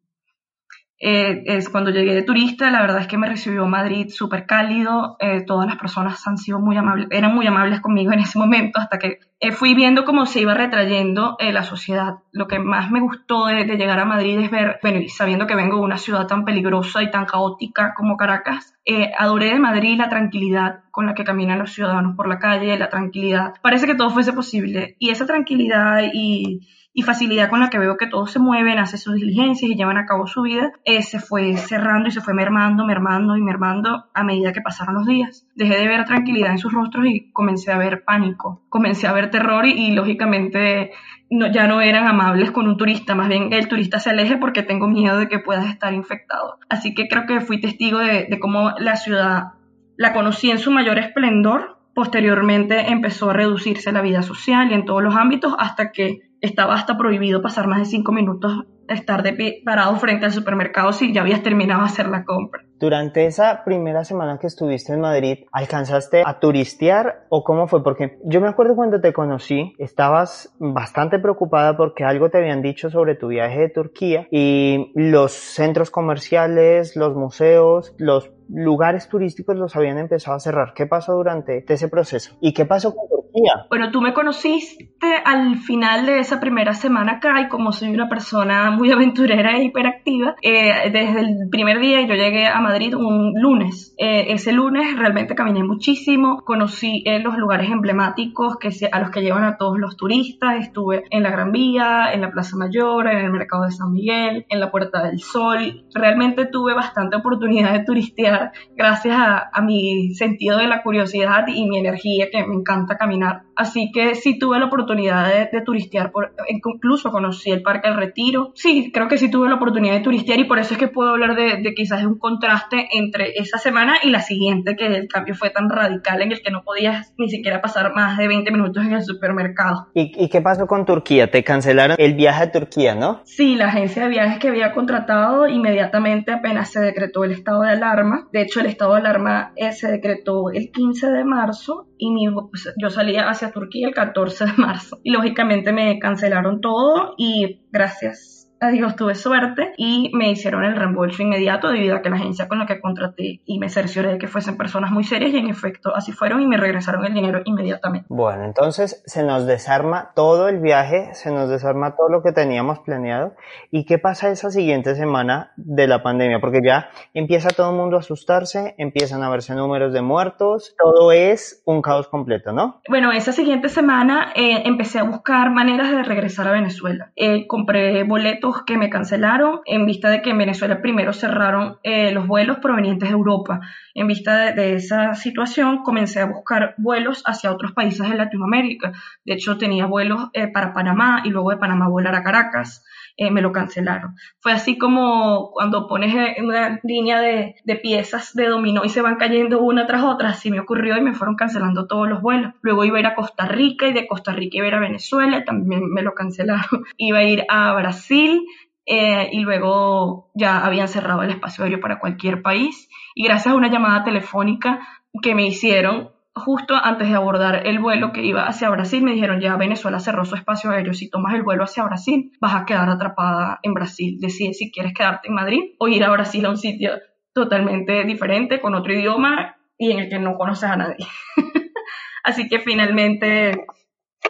Eh, 0.99 1.43
es 1.47 1.67
cuando 1.67 1.89
llegué 1.89 2.13
de 2.13 2.21
turista, 2.21 2.69
la 2.69 2.81
verdad 2.81 3.01
es 3.01 3.07
que 3.07 3.17
me 3.17 3.27
recibió 3.27 3.65
Madrid 3.65 4.07
súper 4.09 4.45
cálido, 4.45 5.17
eh, 5.19 5.43
todas 5.45 5.67
las 5.67 5.77
personas 5.77 6.25
han 6.27 6.37
sido 6.37 6.59
muy 6.59 6.77
amables, 6.77 7.07
eran 7.11 7.35
muy 7.35 7.45
amables 7.45 7.81
conmigo 7.81 8.13
en 8.13 8.19
ese 8.19 8.39
momento, 8.39 8.79
hasta 8.79 8.99
que 8.99 9.19
eh, 9.47 9.51
fui 9.51 9.75
viendo 9.75 10.05
cómo 10.05 10.25
se 10.25 10.41
iba 10.41 10.53
retrayendo 10.53 11.37
la 11.39 11.63
sociedad. 11.63 12.15
Lo 12.31 12.47
que 12.47 12.59
más 12.59 12.89
me 12.91 13.01
gustó 13.01 13.47
de, 13.47 13.65
llegar 13.65 13.99
a 13.99 14.05
Madrid 14.05 14.39
es 14.39 14.49
ver, 14.49 14.79
bueno, 14.81 14.99
y 14.99 15.09
sabiendo 15.09 15.47
que 15.47 15.55
vengo 15.55 15.77
de 15.77 15.83
una 15.83 15.97
ciudad 15.97 16.27
tan 16.27 16.45
peligrosa 16.45 17.03
y 17.03 17.11
tan 17.11 17.25
caótica 17.25 17.93
como 17.95 18.17
Caracas, 18.17 18.73
adoré 19.17 19.47
de 19.47 19.59
Madrid 19.59 19.97
la 19.97 20.09
tranquilidad 20.09 20.83
con 20.91 21.05
la 21.05 21.13
que 21.13 21.23
caminan 21.23 21.59
los 21.59 21.73
ciudadanos 21.73 22.15
por 22.15 22.27
la 22.27 22.39
calle, 22.39 22.77
la 22.77 22.89
tranquilidad. 22.89 23.53
Parece 23.61 23.85
que 23.85 23.95
todo 23.95 24.09
fuese 24.09 24.33
posible, 24.33 24.95
y 24.99 25.09
esa 25.09 25.25
tranquilidad 25.25 26.03
y 26.13 26.61
y 26.93 27.01
facilidad 27.01 27.49
con 27.49 27.59
la 27.59 27.69
que 27.69 27.79
veo 27.79 27.97
que 27.97 28.07
todos 28.07 28.31
se 28.31 28.39
mueven, 28.39 28.77
hacen 28.77 28.99
sus 28.99 29.15
diligencias 29.15 29.69
y 29.69 29.75
llevan 29.75 29.97
a 29.97 30.05
cabo 30.05 30.27
su 30.27 30.43
vida, 30.43 30.71
eh, 30.85 31.01
se 31.01 31.19
fue 31.19 31.57
cerrando 31.57 32.07
y 32.07 32.11
se 32.11 32.21
fue 32.21 32.33
mermando, 32.33 32.85
mermando 32.85 33.35
y 33.35 33.41
mermando 33.41 34.05
a 34.13 34.23
medida 34.23 34.53
que 34.53 34.61
pasaron 34.61 34.95
los 34.95 35.07
días. 35.07 35.47
Dejé 35.55 35.75
de 35.75 35.87
ver 35.87 36.05
tranquilidad 36.05 36.51
en 36.51 36.59
sus 36.59 36.71
rostros 36.71 37.05
y 37.07 37.31
comencé 37.31 37.71
a 37.71 37.77
ver 37.77 38.03
pánico, 38.03 38.61
comencé 38.69 39.07
a 39.07 39.13
ver 39.13 39.31
terror 39.33 39.65
y, 39.65 39.91
lógicamente 39.91 40.91
ya 41.29 41.67
no 41.67 41.81
eran 41.81 42.07
amables 42.07 42.51
con 42.51 42.67
un 42.67 42.77
turista, 42.77 43.15
más 43.15 43.27
bien 43.27 43.51
el 43.51 43.67
turista 43.67 43.99
se 43.99 44.11
aleje 44.11 44.37
porque 44.37 44.61
tengo 44.61 44.87
miedo 44.87 45.17
de 45.17 45.27
que 45.27 45.39
puedas 45.39 45.65
estar 45.65 45.91
infectado. 45.91 46.59
Así 46.69 46.93
que 46.93 47.07
creo 47.07 47.25
que 47.25 47.41
fui 47.41 47.59
testigo 47.59 47.97
de, 47.97 48.27
de 48.29 48.39
cómo 48.39 48.71
la 48.77 48.95
ciudad 48.95 49.53
la 49.97 50.13
conocí 50.13 50.51
en 50.51 50.59
su 50.59 50.69
mayor 50.69 50.99
esplendor, 50.99 51.79
posteriormente 51.95 52.91
empezó 52.91 53.31
a 53.31 53.33
reducirse 53.33 53.91
la 53.91 54.01
vida 54.01 54.21
social 54.21 54.71
y 54.71 54.75
en 54.75 54.85
todos 54.85 55.01
los 55.01 55.15
ámbitos 55.15 55.55
hasta 55.57 55.91
que 55.91 56.21
estaba 56.41 56.75
hasta 56.75 56.97
prohibido 56.97 57.41
pasar 57.41 57.67
más 57.67 57.79
de 57.79 57.85
cinco 57.85 58.11
minutos, 58.11 58.65
estar 58.87 59.23
de 59.23 59.61
parado 59.65 59.95
frente 59.97 60.25
al 60.25 60.31
supermercado 60.31 60.93
si 60.93 61.13
ya 61.13 61.21
habías 61.21 61.43
terminado 61.43 61.81
de 61.81 61.87
hacer 61.87 62.07
la 62.07 62.23
compra. 62.25 62.63
Durante 62.79 63.25
esa 63.25 63.63
primera 63.63 64.03
semana 64.03 64.37
que 64.39 64.47
estuviste 64.47 64.91
en 64.91 64.99
Madrid, 64.99 65.45
¿alcanzaste 65.53 66.23
a 66.25 66.39
turistear 66.39 67.25
o 67.29 67.43
cómo 67.43 67.67
fue? 67.67 67.81
Porque 67.81 68.19
yo 68.25 68.41
me 68.41 68.49
acuerdo 68.49 68.75
cuando 68.75 68.99
te 68.99 69.13
conocí, 69.13 69.73
estabas 69.77 70.53
bastante 70.59 71.17
preocupada 71.19 71.77
porque 71.77 72.03
algo 72.03 72.29
te 72.29 72.39
habían 72.39 72.61
dicho 72.61 72.89
sobre 72.89 73.15
tu 73.15 73.27
viaje 73.27 73.59
de 73.59 73.69
Turquía 73.69 74.27
y 74.31 74.91
los 74.95 75.31
centros 75.31 75.91
comerciales, 75.91 76.97
los 76.97 77.15
museos, 77.15 77.95
los 77.97 78.31
lugares 78.49 79.07
turísticos 79.07 79.55
los 79.55 79.75
habían 79.77 79.97
empezado 79.97 80.35
a 80.35 80.39
cerrar. 80.41 80.73
¿Qué 80.73 80.85
pasó 80.85 81.13
durante 81.13 81.63
ese 81.65 81.87
proceso? 81.87 82.35
¿Y 82.41 82.53
qué 82.53 82.65
pasó 82.65 82.93
con 82.93 83.07
Turquía? 83.07 83.22
Bueno, 83.69 83.91
tú 83.91 84.01
me 84.01 84.13
conociste 84.13 84.87
al 85.25 85.57
final 85.57 86.05
de 86.05 86.19
esa 86.19 86.39
primera 86.39 86.73
semana 86.73 87.13
acá 87.13 87.41
y 87.41 87.49
como 87.49 87.71
soy 87.71 87.89
una 87.89 88.07
persona 88.07 88.69
muy 88.71 88.91
aventurera 88.93 89.57
e 89.57 89.63
hiperactiva, 89.63 90.35
eh, 90.41 90.91
desde 90.91 91.19
el 91.21 91.49
primer 91.49 91.79
día 91.79 92.01
yo 92.01 92.13
llegué 92.13 92.47
a 92.47 92.59
Madrid 92.59 92.95
un 92.95 93.33
lunes. 93.35 93.95
Eh, 93.97 94.25
ese 94.29 94.51
lunes 94.51 94.95
realmente 94.97 95.35
caminé 95.35 95.63
muchísimo, 95.63 96.43
conocí 96.45 97.03
eh, 97.05 97.19
los 97.19 97.37
lugares 97.37 97.71
emblemáticos 97.71 98.57
que 98.57 98.69
a 98.91 98.99
los 98.99 99.09
que 99.09 99.21
llevan 99.21 99.43
a 99.43 99.57
todos 99.57 99.79
los 99.79 99.97
turistas, 99.97 100.57
estuve 100.59 101.03
en 101.09 101.23
la 101.23 101.31
Gran 101.31 101.51
Vía, 101.51 102.13
en 102.13 102.21
la 102.21 102.31
Plaza 102.31 102.55
Mayor, 102.57 103.07
en 103.07 103.17
el 103.17 103.31
Mercado 103.31 103.65
de 103.65 103.71
San 103.71 103.91
Miguel, 103.91 104.45
en 104.49 104.59
la 104.59 104.69
Puerta 104.69 105.03
del 105.03 105.19
Sol. 105.19 105.85
Realmente 105.93 106.45
tuve 106.45 106.73
bastante 106.73 107.17
oportunidad 107.17 107.73
de 107.73 107.83
turistear 107.83 108.51
gracias 108.75 109.17
a, 109.17 109.61
mi 109.63 110.13
sentido 110.13 110.57
de 110.57 110.67
la 110.67 110.83
curiosidad 110.83 111.45
y 111.47 111.65
mi 111.69 111.77
energía 111.77 112.27
que 112.29 112.45
me 112.45 112.55
encanta 112.55 112.97
caminar. 112.97 113.22
Así 113.55 113.91
que 113.91 114.15
sí 114.15 114.39
tuve 114.39 114.59
la 114.59 114.65
oportunidad 114.65 115.27
de, 115.51 115.61
turistear, 115.61 116.11
por, 116.11 116.33
incluso 116.49 117.11
conocí 117.11 117.51
el 117.51 117.61
Parque 117.61 117.87
del 117.87 117.97
Retiro. 117.97 118.51
Sí, 118.55 118.91
creo 118.91 119.07
que 119.07 119.17
sí 119.17 119.29
tuve 119.29 119.47
la 119.47 119.55
oportunidad 119.55 119.93
de 119.93 119.99
turistear 119.99 120.39
y 120.39 120.45
por 120.45 120.59
eso 120.59 120.73
es 120.73 120.79
que 120.79 120.87
puedo 120.87 121.11
hablar 121.11 121.35
de, 121.35 121.61
de 121.61 121.73
quizás 121.73 122.03
un 122.03 122.17
contraste 122.17 122.89
entre 122.93 123.33
esa 123.35 123.57
semana 123.57 123.97
y 124.03 124.09
la 124.09 124.21
siguiente, 124.21 124.75
que 124.75 124.87
el 124.87 125.07
cambio 125.07 125.35
fue 125.35 125.49
tan 125.49 125.69
radical 125.69 126.21
en 126.21 126.31
el 126.31 126.41
que 126.41 126.51
no 126.51 126.63
podías 126.63 127.13
ni 127.17 127.29
siquiera 127.29 127.61
pasar 127.61 127.93
más 127.93 128.17
de 128.17 128.27
20 128.27 128.51
minutos 128.51 128.83
en 128.85 128.93
el 128.93 129.03
supermercado. 129.03 129.87
¿Y, 129.93 130.29
qué 130.29 130.41
pasó 130.41 130.65
con 130.67 130.85
Turquía? 130.85 131.29
¿Te 131.29 131.43
cancelaron 131.43 131.95
el 131.99 132.15
viaje 132.15 132.43
a 132.43 132.51
Turquía, 132.51 132.95
no? 132.95 133.21
Sí, 133.25 133.55
la 133.55 133.67
agencia 133.67 134.03
de 134.03 134.09
viajes 134.09 134.39
que 134.39 134.49
había 134.49 134.71
contratado 134.73 135.47
inmediatamente 135.47 136.31
apenas 136.31 136.71
se 136.71 136.79
decretó 136.79 137.23
el 137.23 137.31
estado 137.31 137.61
de 137.61 137.71
alarma. 137.71 138.27
De 138.31 138.41
hecho, 138.41 138.59
el 138.59 138.65
estado 138.67 138.93
de 138.93 138.99
alarma 138.99 139.51
eh, 139.55 139.71
se 139.71 139.91
decretó 139.91 140.49
el 140.51 140.71
15 140.71 141.11
de 141.11 141.23
marzo 141.23 141.87
y 141.97 142.27
pues, 142.49 142.73
yo 142.81 142.89
salía 142.89 143.29
hacia 143.29 143.51
Turquía 143.51 143.87
el 143.87 143.93
14 143.93 144.45
de 144.45 144.53
marzo. 144.57 144.99
Y 145.03 145.11
lógicamente 145.11 145.71
me 145.71 145.99
cancelaron 145.99 146.61
todo 146.61 147.13
y 147.17 147.61
gracias 147.71 148.32
Dios, 148.71 148.95
tuve 148.95 149.15
suerte 149.15 149.73
y 149.77 150.11
me 150.13 150.31
hicieron 150.31 150.63
el 150.63 150.75
reembolso 150.75 151.21
inmediato 151.21 151.69
debido 151.69 151.95
a 151.95 152.01
que 152.01 152.09
la 152.09 152.17
agencia 152.17 152.47
con 152.47 152.59
la 152.59 152.65
que 152.65 152.79
contraté 152.79 153.41
y 153.45 153.59
me 153.59 153.69
cercioré 153.69 154.13
de 154.13 154.17
que 154.17 154.27
fuesen 154.27 154.57
personas 154.57 154.91
muy 154.91 155.03
serias 155.03 155.31
y 155.33 155.37
en 155.37 155.49
efecto 155.49 155.95
así 155.95 156.11
fueron 156.11 156.41
y 156.41 156.47
me 156.47 156.57
regresaron 156.57 157.05
el 157.05 157.13
dinero 157.13 157.41
inmediatamente. 157.45 158.07
Bueno, 158.09 158.43
entonces 158.43 159.03
se 159.05 159.23
nos 159.23 159.45
desarma 159.45 160.11
todo 160.15 160.49
el 160.49 160.59
viaje, 160.59 161.13
se 161.13 161.31
nos 161.31 161.49
desarma 161.49 161.95
todo 161.95 162.09
lo 162.09 162.23
que 162.23 162.31
teníamos 162.31 162.79
planeado. 162.79 163.35
¿Y 163.71 163.85
qué 163.85 163.97
pasa 163.97 164.29
esa 164.29 164.51
siguiente 164.51 164.95
semana 164.95 165.53
de 165.55 165.87
la 165.87 166.03
pandemia? 166.03 166.39
Porque 166.39 166.61
ya 166.63 166.89
empieza 167.13 167.49
todo 167.49 167.71
el 167.71 167.77
mundo 167.77 167.97
a 167.97 167.99
asustarse, 167.99 168.75
empiezan 168.77 169.23
a 169.23 169.29
verse 169.29 169.55
números 169.55 169.93
de 169.93 170.01
muertos, 170.01 170.75
todo 170.77 171.11
es 171.11 171.61
un 171.65 171.81
caos 171.81 172.07
completo, 172.07 172.51
¿no? 172.51 172.81
Bueno, 172.89 173.11
esa 173.11 173.31
siguiente 173.31 173.69
semana 173.69 174.31
eh, 174.35 174.63
empecé 174.65 174.99
a 174.99 175.03
buscar 175.03 175.51
maneras 175.51 175.91
de 175.91 176.03
regresar 176.03 176.47
a 176.47 176.51
Venezuela. 176.51 177.11
Eh, 177.15 177.47
compré 177.47 178.03
boletos 178.03 178.52
que 178.61 178.77
me 178.77 178.89
cancelaron 178.89 179.61
en 179.65 179.85
vista 179.85 180.09
de 180.09 180.21
que 180.21 180.29
en 180.29 180.37
Venezuela 180.37 180.81
primero 180.81 181.11
cerraron 181.11 181.79
eh, 181.83 182.11
los 182.11 182.27
vuelos 182.27 182.59
provenientes 182.59 183.09
de 183.09 183.15
Europa. 183.15 183.61
En 183.95 184.07
vista 184.07 184.53
de, 184.53 184.75
esa 184.75 185.15
situación 185.15 185.83
comencé 185.83 186.19
a 186.19 186.25
buscar 186.25 186.75
vuelos 186.77 187.23
hacia 187.25 187.51
otros 187.51 187.71
países 187.71 188.07
de 188.07 188.15
Latinoamérica. 188.15 188.93
De 189.25 189.33
hecho 189.33 189.57
tenía 189.57 189.85
vuelos 189.85 190.29
eh, 190.33 190.47
para 190.47 190.73
Panamá 190.73 191.21
y 191.25 191.29
luego 191.29 191.49
de 191.49 191.57
Panamá 191.57 191.87
volar 191.87 192.15
a 192.15 192.23
Caracas. 192.23 192.85
Eh, 193.15 193.29
me 193.29 193.41
lo 193.41 193.51
cancelaron. 193.51 194.15
Fue 194.39 194.51
así 194.51 194.79
como 194.79 195.51
cuando 195.51 195.87
pones 195.87 196.15
una 196.39 196.79
línea 196.83 197.21
de, 197.21 197.55
de, 197.63 197.75
piezas 197.75 198.33
de 198.33 198.47
dominó 198.47 198.83
y 198.85 198.89
se 198.89 199.03
van 199.03 199.17
cayendo 199.17 199.61
una 199.61 199.85
tras 199.85 200.03
otra, 200.03 200.29
así 200.29 200.49
me 200.49 200.59
ocurrió 200.59 200.97
y 200.97 201.01
me 201.01 201.13
fueron 201.13 201.35
cancelando 201.35 201.85
todos 201.85 202.09
los 202.09 202.21
vuelos. 202.23 202.53
Luego 202.61 202.85
iba 202.85 202.97
a 202.97 203.01
ir 203.01 203.05
a 203.05 203.13
Costa 203.13 203.45
Rica 203.45 203.87
y 203.87 203.93
de 203.93 204.07
Costa 204.07 204.31
Rica 204.31 204.57
iba 204.57 204.65
a 204.65 204.69
ir 204.69 204.75
a 204.75 204.79
Venezuela, 204.79 205.43
también 205.43 205.91
me 205.91 206.01
lo 206.01 206.15
cancelaron. 206.15 206.85
iba 206.97 207.19
a 207.19 207.23
ir 207.23 207.45
a 207.49 207.73
Brasil 207.73 208.47
eh, 208.85 209.29
y 209.31 209.41
luego 209.41 210.31
ya 210.33 210.65
habían 210.65 210.87
cerrado 210.87 211.21
el 211.21 211.29
espacio 211.29 211.63
aéreo 211.63 211.79
para 211.79 211.99
cualquier 211.99 212.41
país 212.41 212.89
y 213.13 213.25
gracias 213.25 213.53
a 213.53 213.57
una 213.57 213.69
llamada 213.69 214.03
telefónica 214.03 214.87
que 215.21 215.35
me 215.35 215.45
hicieron 215.45 216.09
justo 216.35 216.75
antes 216.75 217.09
de 217.09 217.15
abordar 217.15 217.67
el 217.67 217.79
vuelo 217.79 218.11
que 218.11 218.23
iba 218.23 218.47
hacia 218.47 218.69
Brasil, 218.69 219.03
me 219.03 219.13
dijeron 219.13 219.39
ya 219.39 219.55
Venezuela 219.55 219.99
cerró 219.99 220.25
su 220.25 220.35
espacio 220.35 220.71
aéreo, 220.71 220.93
si 220.93 221.09
tomas 221.09 221.33
el 221.35 221.43
vuelo 221.43 221.63
hacia 221.63 221.83
Brasil 221.83 222.31
vas 222.41 222.55
a 222.55 222.65
quedar 222.65 222.89
atrapada 222.89 223.59
en 223.61 223.73
Brasil, 223.73 224.17
decide 224.19 224.53
si 224.53 224.71
quieres 224.71 224.93
quedarte 224.93 225.27
en 225.27 225.35
Madrid 225.35 225.61
o 225.79 225.87
ir 225.87 226.03
a 226.03 226.11
Brasil 226.11 226.45
a 226.45 226.49
un 226.49 226.57
sitio 226.57 226.93
totalmente 227.33 228.03
diferente, 228.03 228.61
con 228.61 228.75
otro 228.75 228.93
idioma 228.93 229.55
y 229.77 229.91
en 229.91 229.99
el 229.99 230.09
que 230.09 230.19
no 230.19 230.37
conoces 230.37 230.69
a 230.69 230.75
nadie. 230.75 231.07
Así 232.23 232.47
que 232.47 232.59
finalmente 232.59 233.65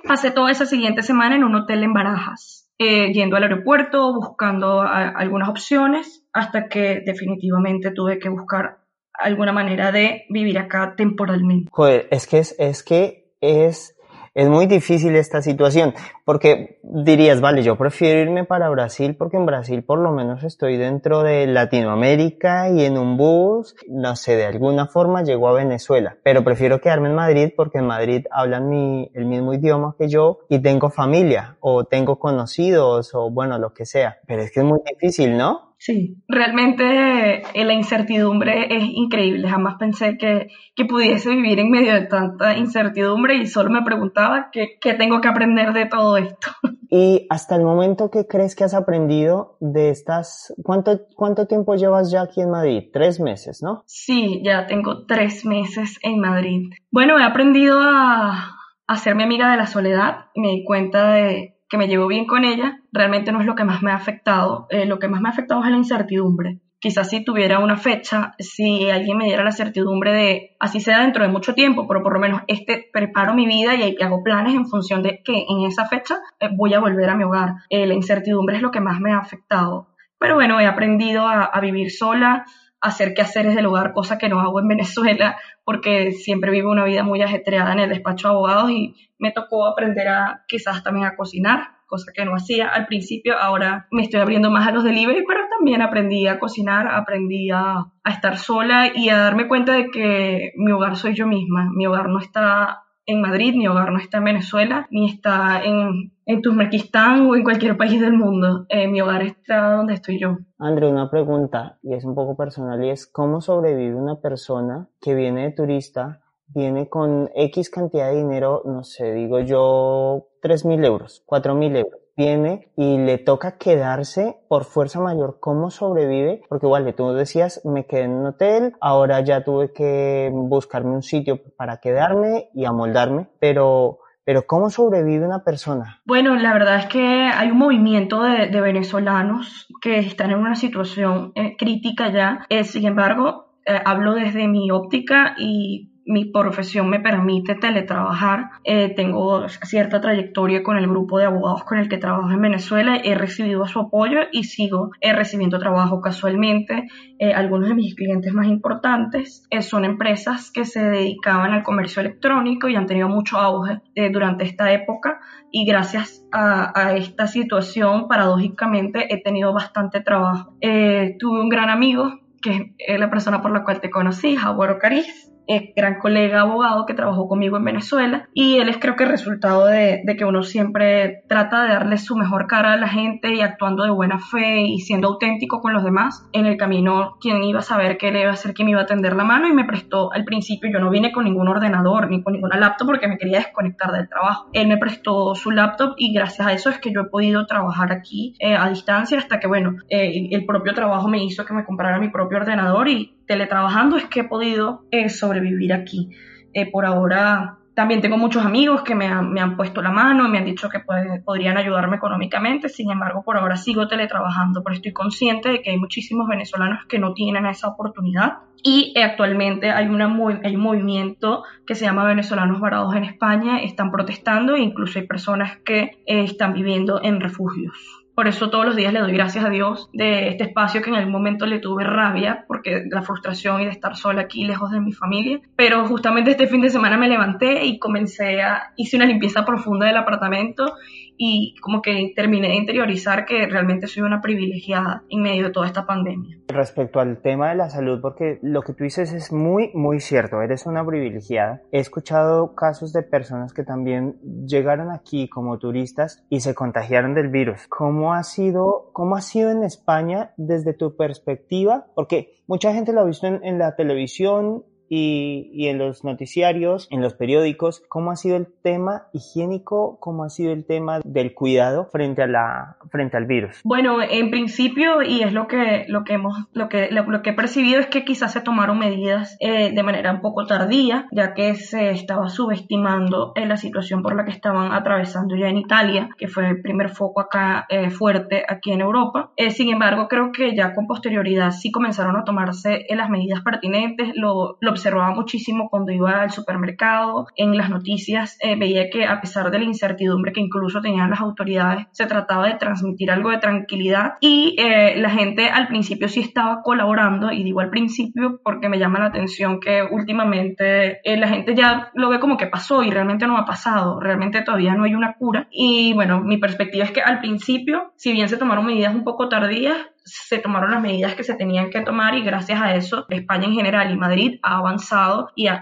pasé 0.07 0.31
toda 0.31 0.51
esa 0.51 0.65
siguiente 0.65 1.03
semana 1.03 1.35
en 1.35 1.43
un 1.43 1.55
hotel 1.55 1.83
en 1.83 1.93
Barajas, 1.93 2.71
eh, 2.79 3.11
yendo 3.13 3.35
al 3.35 3.43
aeropuerto, 3.43 4.13
buscando 4.13 4.81
algunas 4.81 5.49
opciones, 5.49 6.25
hasta 6.33 6.67
que 6.67 7.01
definitivamente 7.05 7.91
tuve 7.91 8.19
que 8.19 8.29
buscar 8.29 8.82
alguna 9.13 9.51
manera 9.51 9.91
de 9.91 10.25
vivir 10.29 10.57
acá 10.57 10.95
temporalmente. 10.95 11.69
Joder, 11.71 12.07
es 12.11 12.27
que 12.27 12.39
es, 12.39 12.55
es 12.59 12.83
que 12.83 13.31
es, 13.41 13.95
es 14.33 14.49
muy 14.49 14.65
difícil 14.65 15.15
esta 15.15 15.41
situación, 15.41 15.93
porque 16.25 16.79
dirías, 16.81 17.39
vale, 17.39 17.61
yo 17.61 17.77
prefiero 17.77 18.21
irme 18.21 18.45
para 18.45 18.69
Brasil 18.69 19.15
porque 19.15 19.37
en 19.37 19.45
Brasil 19.45 19.83
por 19.83 19.99
lo 19.99 20.11
menos 20.11 20.43
estoy 20.43 20.77
dentro 20.77 21.21
de 21.21 21.45
Latinoamérica 21.45 22.69
y 22.69 22.83
en 22.83 22.97
un 22.97 23.17
bus, 23.17 23.75
no 23.87 24.15
sé, 24.15 24.35
de 24.35 24.45
alguna 24.45 24.87
forma 24.87 25.23
llego 25.23 25.47
a 25.47 25.53
Venezuela, 25.53 26.17
pero 26.23 26.43
prefiero 26.43 26.81
quedarme 26.81 27.09
en 27.09 27.15
Madrid 27.15 27.49
porque 27.55 27.77
en 27.77 27.87
Madrid 27.87 28.25
hablan 28.31 28.69
mi, 28.69 29.11
el 29.13 29.25
mismo 29.25 29.53
idioma 29.53 29.95
que 29.97 30.09
yo 30.09 30.39
y 30.49 30.59
tengo 30.59 30.89
familia 30.89 31.57
o 31.59 31.83
tengo 31.83 32.17
conocidos 32.17 33.13
o 33.13 33.29
bueno, 33.29 33.59
lo 33.59 33.73
que 33.73 33.85
sea, 33.85 34.17
pero 34.25 34.41
es 34.41 34.51
que 34.51 34.61
es 34.61 34.65
muy 34.65 34.79
difícil, 34.85 35.37
¿no? 35.37 35.72
Sí, 35.85 36.15
realmente 36.29 37.41
eh, 37.41 37.65
la 37.65 37.73
incertidumbre 37.73 38.73
es 38.73 38.85
increíble. 38.85 39.49
Jamás 39.49 39.75
pensé 39.77 40.17
que, 40.17 40.47
que, 40.77 40.85
pudiese 40.85 41.31
vivir 41.31 41.59
en 41.59 41.69
medio 41.69 41.93
de 41.93 42.05
tanta 42.05 42.55
incertidumbre 42.55 43.35
y 43.35 43.47
solo 43.47 43.69
me 43.69 43.83
preguntaba 43.83 44.47
qué, 44.53 44.77
qué 44.79 44.93
tengo 44.93 45.19
que 45.19 45.27
aprender 45.27 45.73
de 45.73 45.87
todo 45.87 46.15
esto. 46.15 46.51
Y 46.95 47.25
hasta 47.31 47.55
el 47.55 47.63
momento, 47.63 48.11
¿qué 48.11 48.27
crees 48.27 48.55
que 48.55 48.63
has 48.63 48.75
aprendido 48.75 49.57
de 49.59 49.89
estas? 49.89 50.53
¿Cuánto, 50.63 51.01
cuánto 51.15 51.47
tiempo 51.47 51.73
llevas 51.73 52.11
ya 52.11 52.21
aquí 52.21 52.39
en 52.39 52.51
Madrid? 52.51 52.91
Tres 52.93 53.19
meses, 53.19 53.63
¿no? 53.63 53.81
Sí, 53.87 54.43
ya 54.45 54.67
tengo 54.67 55.07
tres 55.07 55.43
meses 55.43 55.97
en 56.03 56.19
Madrid. 56.19 56.69
Bueno, 56.91 57.17
he 57.17 57.23
aprendido 57.23 57.79
a, 57.81 58.53
hacerme 58.87 59.23
amiga 59.23 59.49
de 59.51 59.57
la 59.57 59.67
soledad 59.67 60.25
y 60.33 60.41
me 60.41 60.49
di 60.49 60.63
cuenta 60.63 61.11
de 61.13 61.52
que 61.73 61.77
me 61.79 61.87
llevo 61.87 62.05
bien 62.05 62.27
con 62.27 62.45
ella, 62.45 62.81
realmente 62.91 63.31
no 63.31 63.39
es 63.41 63.47
lo 63.47 63.55
que 63.55 63.63
más 63.63 63.81
me 63.81 63.89
ha 63.89 63.95
afectado. 63.95 64.67
Eh, 64.69 64.85
lo 64.85 64.99
que 64.99 65.07
más 65.07 65.21
me 65.21 65.29
ha 65.29 65.31
afectado 65.31 65.63
es 65.63 65.71
la 65.71 65.77
incertidumbre. 65.77 66.59
Quizás 66.77 67.09
si 67.09 67.25
tuviera 67.25 67.57
una 67.57 67.77
fecha, 67.77 68.35
si 68.37 68.91
alguien 68.91 69.17
me 69.17 69.25
diera 69.25 69.43
la 69.43 69.51
certidumbre 69.51 70.13
de, 70.13 70.55
así 70.59 70.79
sea 70.79 71.01
dentro 71.01 71.23
de 71.23 71.31
mucho 71.31 71.55
tiempo, 71.55 71.87
pero 71.87 72.03
por 72.03 72.13
lo 72.13 72.19
menos 72.19 72.43
este, 72.45 72.91
preparo 72.93 73.33
mi 73.33 73.47
vida 73.47 73.73
y 73.73 73.97
hago 74.03 74.21
planes 74.21 74.53
en 74.53 74.67
función 74.67 75.01
de 75.01 75.23
que 75.23 75.45
en 75.49 75.65
esa 75.65 75.87
fecha 75.87 76.19
eh, 76.39 76.49
voy 76.55 76.75
a 76.75 76.79
volver 76.79 77.09
a 77.09 77.15
mi 77.15 77.23
hogar. 77.23 77.55
Eh, 77.71 77.87
la 77.87 77.95
incertidumbre 77.95 78.57
es 78.57 78.61
lo 78.61 78.69
que 78.69 78.79
más 78.79 78.99
me 78.99 79.11
ha 79.11 79.17
afectado. 79.17 79.87
Pero 80.19 80.35
bueno, 80.35 80.59
he 80.59 80.67
aprendido 80.67 81.27
a, 81.27 81.59
vivir 81.59 81.91
sola, 81.91 82.45
hacer 82.83 83.13
quehaceres 83.13 83.55
del 83.55 83.65
hogar, 83.65 83.93
cosa 83.93 84.17
que 84.17 84.29
no 84.29 84.41
hago 84.41 84.59
en 84.59 84.67
Venezuela, 84.75 85.37
porque 85.63 86.11
siempre 86.11 86.51
vivo 86.51 86.69
una 86.69 86.83
vida 86.83 87.03
muy 87.03 87.21
ajetreada 87.21 87.73
en 87.73 87.79
el 87.79 87.89
despacho 87.89 88.27
de 88.27 88.33
abogados 88.33 88.69
y 88.69 88.95
me 89.17 89.31
tocó 89.31 89.65
aprender 89.65 90.09
a 90.09 90.43
quizás 90.47 90.83
también 90.83 91.07
a 91.07 91.15
cocinar, 91.15 91.69
cosa 91.87 92.11
que 92.13 92.25
no 92.25 92.35
hacía 92.35 92.67
al 92.67 92.85
principio. 92.85 93.37
Ahora 93.37 93.87
me 93.89 94.01
estoy 94.01 94.19
abriendo 94.19 94.51
más 94.51 94.67
a 94.67 94.71
los 94.71 94.83
delivery, 94.83 95.23
pero 95.25 95.41
también 95.49 95.81
aprendí 95.81 96.27
a 96.27 96.39
cocinar, 96.39 96.87
aprendí 96.87 97.49
a, 97.51 97.85
a 98.03 98.11
estar 98.11 98.37
sola 98.37 98.91
y 98.93 99.09
a 99.09 99.17
darme 99.17 99.47
cuenta 99.47 99.73
de 99.73 99.89
que 99.89 100.51
mi 100.57 100.71
hogar 100.71 100.97
soy 100.97 101.15
yo 101.15 101.25
misma. 101.25 101.69
Mi 101.73 101.87
hogar 101.87 102.09
no 102.09 102.19
está 102.19 102.83
en 103.05 103.21
Madrid, 103.21 103.55
mi 103.55 103.67
hogar 103.67 103.91
no 103.91 103.99
está 103.99 104.17
en 104.17 104.23
Venezuela, 104.25 104.87
ni 104.89 105.09
está 105.09 105.61
en, 105.63 106.12
en 106.25 106.41
Turkmenistán 106.41 107.27
o 107.27 107.35
en 107.35 107.43
cualquier 107.43 107.77
país 107.77 107.99
del 107.99 108.13
mundo. 108.13 108.65
Eh, 108.69 108.87
mi 108.87 109.01
hogar 109.01 109.23
está 109.23 109.75
donde 109.75 109.95
estoy 109.95 110.19
yo. 110.19 110.37
André, 110.57 110.89
una 110.89 111.09
pregunta, 111.09 111.79
y 111.81 111.93
es 111.93 112.05
un 112.05 112.15
poco 112.15 112.35
personal, 112.35 112.83
y 112.83 112.89
es 112.89 113.07
¿cómo 113.07 113.41
sobrevive 113.41 113.95
una 113.95 114.19
persona 114.19 114.87
que 115.01 115.15
viene 115.15 115.43
de 115.43 115.51
turista, 115.51 116.21
viene 116.47 116.89
con 116.89 117.29
X 117.35 117.69
cantidad 117.69 118.09
de 118.09 118.17
dinero, 118.17 118.61
no 118.65 118.83
sé, 118.83 119.13
digo 119.13 119.39
yo, 119.39 120.27
3.000 120.41 120.85
euros, 120.85 121.23
4.000 121.25 121.77
euros? 121.77 122.03
viene 122.15 122.71
y 122.75 122.97
le 122.97 123.17
toca 123.17 123.57
quedarse 123.57 124.37
por 124.47 124.65
fuerza 124.65 124.99
mayor. 124.99 125.37
¿Cómo 125.39 125.71
sobrevive? 125.71 126.41
Porque 126.47 126.65
igual, 126.65 126.93
tú 126.95 127.13
decías, 127.13 127.61
me 127.63 127.85
quedé 127.85 128.03
en 128.03 128.11
un 128.11 128.27
hotel, 128.27 128.73
ahora 128.81 129.21
ya 129.21 129.43
tuve 129.43 129.71
que 129.71 130.29
buscarme 130.31 130.91
un 130.91 131.03
sitio 131.03 131.41
para 131.57 131.77
quedarme 131.77 132.49
y 132.53 132.65
amoldarme, 132.65 133.29
pero... 133.39 133.99
Pero 134.25 134.45
¿cómo 134.47 134.69
sobrevive 134.69 135.25
una 135.25 135.43
persona? 135.43 136.01
Bueno, 136.05 136.35
la 136.35 136.53
verdad 136.53 136.79
es 136.79 136.85
que 136.85 137.01
hay 137.01 137.51
un 137.51 137.57
movimiento 137.57 138.23
de, 138.23 138.61
venezolanos 138.61 139.67
que 139.81 139.99
están 139.99 140.31
en 140.31 140.39
una 140.39 140.55
situación 140.55 141.33
eh, 141.35 141.55
crítica 141.57 142.11
ya. 142.11 142.45
Eh, 142.49 142.63
sin 142.63 142.85
embargo, 142.85 143.57
eh, 143.65 143.79
hablo 143.83 144.13
desde 144.13 144.47
mi 144.47 144.71
óptica 144.71 145.35
y 145.37 145.92
mi 146.05 146.25
profesión 146.25 146.89
me 146.89 146.99
permite 146.99 147.55
teletrabajar. 147.55 148.49
Eh, 148.63 148.93
tengo 148.95 149.47
cierta 149.47 150.01
trayectoria 150.01 150.63
con 150.63 150.77
el 150.77 150.87
grupo 150.87 151.17
de 151.17 151.25
abogados 151.25 151.63
con 151.63 151.77
el 151.77 151.89
que 151.89 151.97
trabajo 151.97 152.29
en 152.31 152.41
Venezuela. 152.41 152.97
He 153.03 153.15
recibido 153.15 153.65
su 153.67 153.79
apoyo 153.79 154.19
y 154.31 154.43
sigo 154.43 154.91
eh, 155.01 155.13
recibiendo 155.13 155.59
trabajo 155.59 156.01
casualmente. 156.01 156.87
Eh, 157.19 157.33
algunos 157.33 157.69
de 157.69 157.75
mis 157.75 157.95
clientes 157.95 158.33
más 158.33 158.47
importantes 158.47 159.47
eh, 159.49 159.61
son 159.61 159.85
empresas 159.85 160.51
que 160.51 160.65
se 160.65 160.83
dedicaban 160.83 161.53
al 161.53 161.63
comercio 161.63 162.01
electrónico 162.01 162.67
y 162.67 162.75
han 162.75 162.85
tenido 162.85 163.07
mucho 163.07 163.37
auge 163.37 163.81
durante 164.11 164.43
esta 164.43 164.71
época. 164.73 165.19
Y 165.51 165.65
gracias 165.65 166.25
a, 166.31 166.93
esta 166.95 167.27
situación, 167.27 168.07
paradójicamente, 168.07 169.13
he 169.13 169.21
tenido 169.21 169.53
bastante 169.53 170.01
trabajo. 170.01 170.55
Tuve 170.59 171.41
un 171.41 171.49
gran 171.49 171.69
amigo 171.69 172.19
que 172.41 172.73
es 172.77 172.99
la 172.99 173.09
persona 173.09 173.41
por 173.41 173.51
la 173.51 173.63
cual 173.63 173.79
te 173.79 173.89
conocí, 173.89 174.35
Jaguaro 174.35 174.77
Cariz, 174.79 175.32
eh, 175.47 175.73
gran 175.75 175.99
colega 175.99 176.41
abogado 176.41 176.85
que 176.85 176.93
trabajó 176.93 177.27
conmigo 177.27 177.57
en 177.57 177.65
Venezuela 177.65 178.29
y 178.33 178.57
él 178.57 178.69
es 178.69 178.77
creo 178.77 178.95
que 178.95 179.03
el 179.03 179.09
resultado 179.09 179.65
de, 179.65 180.03
que 180.17 180.25
uno 180.25 180.43
siempre 180.43 181.23
trata 181.27 181.63
de 181.63 181.69
darle 181.69 181.97
su 181.97 182.15
mejor 182.15 182.47
cara 182.47 182.73
a 182.73 182.77
la 182.77 182.87
gente 182.87 183.33
y 183.33 183.41
actuando 183.41 183.83
de 183.83 183.91
buena 183.91 184.19
fe 184.19 184.61
y 184.61 184.79
siendo 184.79 185.07
auténtico 185.09 185.61
con 185.61 185.73
los 185.73 185.83
demás. 185.83 186.27
En 186.33 186.45
el 186.45 186.57
camino, 186.57 187.17
quien 187.19 187.43
iba 187.43 187.59
a 187.59 187.63
saber 187.63 187.97
que 187.97 188.09
él 188.09 188.17
iba 188.17 188.31
a 188.31 188.35
ser 188.35 188.53
quien 188.53 188.67
me 188.67 188.71
iba 188.71 188.81
a 188.81 188.85
tender 188.85 189.15
la 189.15 189.23
mano 189.23 189.47
y 189.47 189.53
me 189.53 189.65
prestó 189.65 190.13
al 190.13 190.23
principio, 190.23 190.69
yo 190.71 190.79
no 190.79 190.89
vine 190.89 191.11
con 191.11 191.25
ningún 191.25 191.47
ordenador 191.47 192.09
ni 192.09 192.21
con 192.23 192.33
ninguna 192.33 192.57
laptop 192.57 192.87
porque 192.87 193.07
me 193.07 193.17
quería 193.17 193.39
desconectar 193.39 193.91
del 193.91 194.07
trabajo. 194.07 194.49
Él 194.53 194.67
me 194.67 194.77
prestó 194.77 195.35
su 195.35 195.51
laptop 195.51 195.95
y 195.97 196.13
gracias 196.13 196.47
a 196.47 196.53
eso 196.53 196.69
es 196.69 196.79
que 196.79 196.91
yo 196.91 197.01
he 197.01 197.05
podido 197.05 197.45
trabajar 197.45 197.91
aquí 197.91 198.35
eh, 198.39 198.55
a 198.55 198.69
distancia 198.69 199.17
hasta 199.17 199.39
que, 199.39 199.47
bueno, 199.47 199.77
eh, 199.89 200.29
el 200.31 200.45
propio 200.45 200.73
trabajo 200.73 201.07
me 201.07 201.23
hizo 201.23 201.45
que 201.45 201.53
me 201.53 201.65
comprara 201.65 201.99
mi 201.99 202.09
propio 202.09 202.37
ordenador 202.37 202.87
y 202.87 203.17
teletrabajando 203.27 203.97
es 203.97 204.05
que 204.05 204.21
he 204.21 204.23
podido 204.23 204.83
eh, 204.91 205.09
sobrevivir 205.09 205.73
aquí. 205.73 206.09
Eh, 206.53 206.69
por 206.69 206.85
ahora 206.85 207.57
también 207.73 208.01
tengo 208.01 208.17
muchos 208.17 208.45
amigos 208.45 208.83
que 208.83 208.93
me 208.93 209.07
han, 209.07 209.57
puesto 209.57 209.81
la 209.81 209.91
mano 209.91 210.29
me 210.29 210.37
han 210.37 210.45
dicho 210.45 210.69
que 210.69 210.79
podrían 210.79 211.57
ayudarme 211.57 211.95
económicamente, 211.95 212.69
sin 212.69 212.91
embargo 212.91 213.23
por 213.23 213.37
ahora 213.37 213.57
sigo 213.57 213.87
teletrabajando, 213.87 214.63
pero 214.63 214.75
estoy 214.75 214.93
consciente 214.93 215.49
de 215.49 215.61
que 215.61 215.71
hay 215.71 215.77
muchísimos 215.77 216.27
venezolanos 216.27 216.85
que 216.87 216.99
no 216.99 217.13
tienen 217.13 217.47
esa 217.47 217.69
oportunidad 217.69 218.39
y 218.61 218.93
eh, 218.95 219.03
actualmente 219.03 219.71
hay 219.71 219.87
un 219.87 220.61
movimiento 220.61 221.43
que 221.65 221.75
se 221.75 221.85
llama 221.85 222.05
Venezolanos 222.05 222.59
Varados 222.59 222.95
en 222.95 223.05
España, 223.05 223.59
están 223.59 223.91
protestando 223.91 224.55
e 224.55 224.61
incluso 224.61 224.99
hay 224.99 225.07
personas 225.07 225.57
que 225.65 225.97
eh, 226.05 226.23
están 226.23 226.53
viviendo 226.53 227.01
en 227.03 227.19
refugios. 227.19 228.02
Por 228.15 228.27
eso 228.27 228.49
todos 228.49 228.65
los 228.65 228.75
días 228.75 228.93
le 228.93 228.99
doy 228.99 229.13
gracias 229.13 229.43
a 229.43 229.49
Dios 229.49 229.89
de 229.91 230.27
este 230.27 230.43
espacio 230.43 230.81
que 230.81 230.89
en 230.89 230.95
algún 230.95 231.11
momento 231.11 231.45
le 231.47 231.59
tuve 231.59 231.83
rabia, 231.83 232.45
porque 232.47 232.83
la 232.89 233.01
frustración 233.01 233.61
y 233.61 233.65
de 233.65 233.71
estar 233.71 233.95
sola 233.95 234.21
aquí 234.21 234.45
lejos 234.45 234.71
de 234.71 234.79
mi 234.79 234.91
familia. 234.91 235.41
Pero 235.55 235.85
justamente 235.87 236.31
este 236.31 236.47
fin 236.47 236.61
de 236.61 236.69
semana 236.69 236.97
me 236.97 237.09
levanté 237.09 237.65
y 237.65 237.79
comencé 237.79 238.41
a, 238.41 238.71
hice 238.75 238.97
una 238.97 239.05
limpieza 239.05 239.45
profunda 239.45 239.87
del 239.87 239.97
apartamento 239.97 240.75
y 241.17 241.55
como 241.61 241.81
que 241.81 242.13
terminé 242.15 242.49
de 242.49 242.55
interiorizar 242.55 243.25
que 243.25 243.45
realmente 243.47 243.87
soy 243.87 244.03
una 244.03 244.21
privilegiada 244.21 245.03
en 245.09 245.21
medio 245.21 245.45
de 245.45 245.51
toda 245.51 245.67
esta 245.67 245.85
pandemia. 245.85 246.37
Respecto 246.47 246.99
al 246.99 247.21
tema 247.21 247.49
de 247.49 247.55
la 247.55 247.69
salud, 247.69 247.99
porque 248.01 248.39
lo 248.41 248.61
que 248.61 248.73
tú 248.73 248.83
dices 248.83 249.13
es 249.13 249.31
muy, 249.31 249.71
muy 249.73 249.99
cierto, 249.99 250.41
eres 250.41 250.65
una 250.65 250.85
privilegiada. 250.85 251.61
He 251.71 251.79
escuchado 251.79 252.55
casos 252.55 252.93
de 252.93 253.03
personas 253.03 253.53
que 253.53 253.63
también 253.63 254.17
llegaron 254.45 254.91
aquí 254.91 255.29
como 255.29 255.57
turistas 255.57 256.23
y 256.29 256.41
se 256.41 256.53
contagiaron 256.53 257.13
del 257.13 257.29
virus. 257.29 257.67
¿Cómo 257.67 258.13
ha 258.13 258.23
sido, 258.23 258.89
cómo 258.93 259.15
ha 259.15 259.21
sido 259.21 259.51
en 259.51 259.63
España 259.63 260.31
desde 260.37 260.73
tu 260.73 260.95
perspectiva? 260.95 261.87
Porque 261.95 262.35
mucha 262.47 262.73
gente 262.73 262.93
lo 262.93 263.01
ha 263.01 263.05
visto 263.05 263.27
en, 263.27 263.43
en 263.43 263.57
la 263.57 263.75
televisión, 263.75 264.63
y, 264.95 265.49
y, 265.51 265.69
en 265.69 265.79
los 265.79 266.03
noticiarios, 266.03 266.87
en 266.91 267.01
los 267.01 267.15
periódicos, 267.15 267.81
cómo 267.89 268.11
ha 268.11 268.15
sido 268.15 268.37
el 268.37 268.45
tema 268.61 269.07
higiénico, 269.11 269.97
cómo 269.99 270.23
ha 270.23 270.29
sido 270.29 270.51
el 270.51 270.65
tema 270.67 270.99
del 271.03 271.33
cuidado 271.33 271.85
frente 271.91 272.21
a 272.21 272.27
la 272.27 272.77
frente 272.91 273.17
al 273.17 273.25
virus. 273.25 273.59
Bueno, 273.63 274.03
en 274.03 274.29
principio 274.29 275.01
y 275.01 275.23
es 275.23 275.33
lo 275.33 275.47
que 275.47 275.85
lo 275.87 276.03
que 276.03 276.13
hemos 276.13 276.37
lo 276.53 276.69
que 276.69 276.91
lo, 276.91 277.09
lo 277.09 277.23
que 277.23 277.31
he 277.31 277.33
percibido 277.33 277.79
es 277.79 277.87
que 277.87 278.05
quizás 278.05 278.33
se 278.33 278.41
tomaron 278.41 278.77
medidas 278.77 279.35
eh, 279.39 279.71
de 279.73 279.81
manera 279.81 280.11
un 280.11 280.21
poco 280.21 280.45
tardía, 280.45 281.07
ya 281.11 281.33
que 281.33 281.55
se 281.55 281.89
estaba 281.89 282.29
subestimando 282.29 283.31
eh, 283.35 283.47
la 283.47 283.57
situación 283.57 284.03
por 284.03 284.15
la 284.15 284.25
que 284.25 284.31
estaban 284.31 284.73
atravesando 284.73 285.35
ya 285.35 285.47
en 285.47 285.57
Italia, 285.57 286.09
que 286.19 286.27
fue 286.27 286.47
el 286.49 286.61
primer 286.61 286.89
foco 286.89 287.21
acá 287.21 287.65
eh, 287.69 287.89
fuerte 287.89 288.43
aquí 288.47 288.71
en 288.71 288.81
Europa. 288.81 289.31
Eh, 289.37 289.49
sin 289.49 289.69
embargo, 289.69 290.07
creo 290.07 290.31
que 290.31 290.55
ya 290.55 290.75
con 290.75 290.85
posterioridad 290.85 291.49
sí 291.49 291.71
comenzaron 291.71 292.15
a 292.15 292.23
tomarse 292.23 292.85
las 292.89 293.09
medidas 293.09 293.41
pertinentes, 293.41 294.11
lo, 294.15 294.57
lo 294.59 294.82
observaba 294.83 295.15
muchísimo 295.15 295.69
cuando 295.69 295.93
iba 295.93 296.21
al 296.21 296.31
supermercado, 296.31 297.27
en 297.37 297.55
las 297.55 297.69
noticias 297.69 298.37
eh, 298.41 298.57
veía 298.57 298.89
que 298.89 299.05
a 299.05 299.21
pesar 299.21 299.49
de 299.49 299.59
la 299.59 299.63
incertidumbre 299.63 300.33
que 300.33 300.41
incluso 300.41 300.81
tenían 300.81 301.09
las 301.09 301.21
autoridades, 301.21 301.87
se 301.91 302.05
trataba 302.05 302.47
de 302.47 302.55
transmitir 302.55 303.09
algo 303.09 303.29
de 303.29 303.37
tranquilidad 303.37 304.15
y 304.19 304.55
eh, 304.59 304.95
la 304.97 305.09
gente 305.09 305.47
al 305.47 305.67
principio 305.67 306.09
sí 306.09 306.19
estaba 306.19 306.61
colaborando 306.63 307.31
y 307.31 307.43
digo 307.43 307.61
al 307.61 307.69
principio 307.69 308.41
porque 308.43 308.67
me 308.67 308.77
llama 308.77 308.99
la 308.99 309.05
atención 309.05 309.61
que 309.61 309.83
últimamente 309.83 310.99
eh, 311.03 311.17
la 311.17 311.29
gente 311.29 311.55
ya 311.55 311.91
lo 311.93 312.09
ve 312.09 312.19
como 312.19 312.35
que 312.35 312.47
pasó 312.47 312.83
y 312.83 312.91
realmente 312.91 313.25
no 313.25 313.37
ha 313.37 313.45
pasado, 313.45 314.01
realmente 314.01 314.41
todavía 314.41 314.75
no 314.75 314.83
hay 314.83 314.95
una 314.95 315.13
cura. 315.13 315.47
Y 315.49 315.93
bueno, 315.93 316.19
mi 316.19 316.37
perspectiva 316.37 316.83
es 316.83 316.91
que 316.91 317.01
al 317.01 317.19
principio, 317.19 317.93
si 317.95 318.11
bien 318.11 318.27
se 318.27 318.37
tomaron 318.37 318.65
medidas 318.65 318.93
un 318.93 319.05
poco 319.05 319.29
tardías, 319.29 319.77
se 320.05 320.37
tomaron 320.39 320.71
las 320.71 320.81
medidas 320.81 321.15
que 321.15 321.23
se 321.23 321.35
tenían 321.35 321.69
que 321.69 321.81
tomar 321.81 322.15
y 322.15 322.23
gracias 322.23 322.61
a 322.61 322.75
eso 322.75 323.05
España 323.09 323.45
en 323.45 323.53
general 323.53 323.91
y 323.91 323.97
Madrid 323.97 324.39
ha 324.43 324.57
avanzado 324.57 325.29
y, 325.35 325.47
a, 325.47 325.61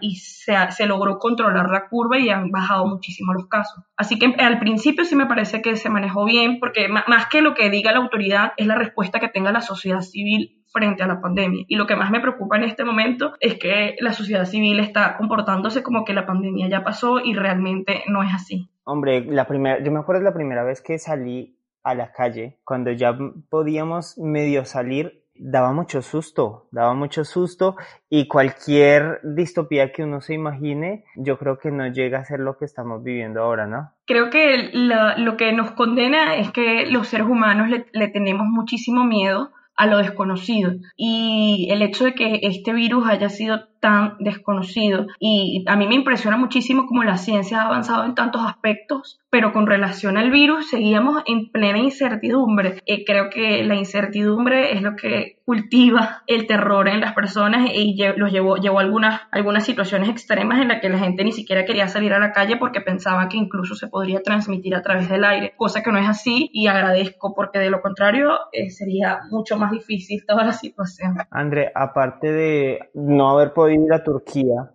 se, 0.72 0.86
logró 0.86 1.20
controlar 1.20 1.70
la 1.70 1.88
curva 1.88 2.18
y 2.18 2.30
han 2.30 2.52
bajado 2.52 2.88
muchísimo 2.88 3.34
los 3.34 3.48
casos. 3.48 3.84
Así 3.96 4.18
que 4.18 4.34
al 4.40 4.60
principio 4.60 5.06
sí 5.06 5.16
me 5.16 5.28
parece 5.28 5.62
que 5.62 5.76
se 5.76 5.90
manejó 5.90 6.26
bien 6.26 6.60
porque 6.60 6.88
más 6.88 7.28
que 7.28 7.42
lo 7.42 7.54
que 7.54 7.70
diga 7.70 7.92
la 7.92 8.00
autoridad 8.00 8.54
es 8.58 8.66
la 8.66 8.76
respuesta 8.76 9.20
que 9.20 9.30
tenga 9.30 9.52
la 9.52 9.62
sociedad 9.62 10.02
civil 10.02 10.62
frente 10.72 11.04
a 11.04 11.08
la 11.08 11.22
pandemia. 11.22 11.66
Y 11.68 11.76
lo 11.76 11.86
que 11.86 11.96
más 11.96 12.12
me 12.12 12.22
preocupa 12.22 12.58
en 12.58 12.64
este 12.64 12.84
momento 12.84 13.34
es 13.40 13.56
que 13.56 13.96
la 14.00 14.14
sociedad 14.14 14.46
civil 14.46 14.80
está 14.80 15.18
comportándose 15.18 15.84
como 15.84 16.06
que 16.06 16.14
la 16.14 16.26
pandemia 16.26 16.70
ya 16.70 16.84
pasó 16.84 17.20
y 17.20 17.34
realmente 17.34 18.04
no 18.08 18.24
es 18.24 18.34
así. 18.34 18.70
Hombre, 18.84 19.26
la 19.26 19.46
primera, 19.46 19.84
yo 19.84 19.92
me 19.92 20.00
acuerdo 20.00 20.24
la 20.24 20.34
primera 20.34 20.64
vez 20.64 20.82
que 20.82 20.98
salí 20.98 21.58
a 21.84 21.96
la 21.96 22.12
calle, 22.12 22.60
cuando 22.64 22.92
ya 22.92 23.18
podíamos 23.50 24.18
medio 24.18 24.66
salir, 24.66 25.22
daba 25.36 25.74
mucho 25.74 26.02
susto, 26.02 26.68
daba 26.72 26.94
mucho 26.94 27.26
susto 27.26 27.76
y 28.10 28.28
cualquier 28.28 29.20
distopía 29.24 29.92
que 29.92 30.04
uno 30.04 30.22
se 30.22 30.36
imagine, 30.36 31.04
yo 31.16 31.40
creo 31.40 31.58
que 31.58 31.72
no 31.72 31.88
llega 31.88 32.20
a 32.20 32.26
ser 32.26 32.40
lo 32.40 32.58
que 32.58 32.66
estamos 32.66 33.04
viviendo 33.04 33.42
ahora, 33.42 33.66
¿no? 33.66 33.92
Creo 34.06 34.30
que 34.30 34.70
lo 34.74 35.38
que 35.38 35.52
nos 35.54 35.72
condena 35.72 36.36
es 36.36 36.52
que 36.52 36.86
los 36.86 37.08
seres 37.08 37.28
humanos 37.28 37.70
le 37.92 38.08
tenemos 38.10 38.46
muchísimo 38.48 39.04
miedo 39.04 39.52
a 39.76 39.88
lo 39.88 39.98
desconocido. 39.98 40.74
Y 40.96 41.68
el 41.72 41.82
hecho 41.82 42.06
de 42.06 42.14
que 42.14 42.40
este 42.44 42.72
virus 42.74 43.08
haya 43.08 43.30
sido 43.30 43.71
tan 43.82 44.16
desconocido. 44.20 45.08
Y 45.20 45.66
a 45.68 45.76
mí 45.76 45.88
me 45.88 45.96
impresiona 45.96 46.38
muchísimo 46.38 46.86
cómo 46.88 47.04
la 47.04 47.18
ciencia 47.18 47.62
ha 47.62 47.66
avanzado 47.66 48.06
en 48.06 48.16
tantos 48.16 48.42
aspectos, 48.46 49.20
pero 49.30 49.52
con 49.52 49.68
relación 49.68 50.18
al 50.18 50.32
virus 50.32 50.70
seguíamos 50.70 51.24
en 51.26 51.52
plena 51.52 51.80
incertidumbre. 51.80 52.82
Eh, 52.86 53.04
creo 53.06 53.30
que 53.30 53.64
la 53.64 53.76
incertidumbre 53.76 54.74
es 54.74 54.82
lo 54.82 54.96
que 54.96 55.38
cultiva 55.46 56.24
el 56.28 56.48
terror 56.48 56.88
en 56.88 57.02
las 57.02 57.14
personas 57.14 57.70
y 57.74 57.98
los 58.16 58.32
llevó, 58.32 58.56
llevó 58.56 58.80
a 58.80 58.84
algunas, 58.84 59.22
algunas 59.32 59.66
situaciones 59.66 60.10
extremas 60.10 60.62
en 60.62 60.70
las 60.70 60.80
que 60.80 60.88
la 60.88 61.00
gente 61.00 61.24
ni 61.24 61.32
siquiera 61.32 61.66
quería 61.66 61.88
salir 61.88 62.14
a 62.14 62.20
la 62.20 62.32
calle 62.32 62.58
porque 62.58 62.80
pensaba 62.80 63.28
que 63.28 63.38
incluso 63.38 63.76
se 63.76 63.88
podría 63.88 64.22
transmitir 64.22 64.76
a 64.76 64.82
través 64.82 65.10
del 65.10 65.26
aire, 65.26 65.54
cosa 65.58 65.82
que 65.82 65.92
no 65.92 65.98
es 65.98 66.08
así 66.08 66.50
y 66.54 66.68
agradezco 66.68 67.34
porque 67.36 67.60
de 67.60 67.70
lo 67.70 67.82
contrario 67.82 68.30
eh, 68.54 68.70
sería 68.70 69.22
mucho 69.30 69.58
más 69.58 69.72
difícil 69.72 70.24
toda 70.26 70.46
la 70.46 70.54
situación. 70.54 71.16
André, 71.32 71.72
aparte 71.74 72.32
de 72.32 72.80
no 72.94 73.30
haber 73.32 73.54
podido 73.54 73.71
ir 73.74 73.94
a 73.94 74.04
Turquía, 74.04 74.72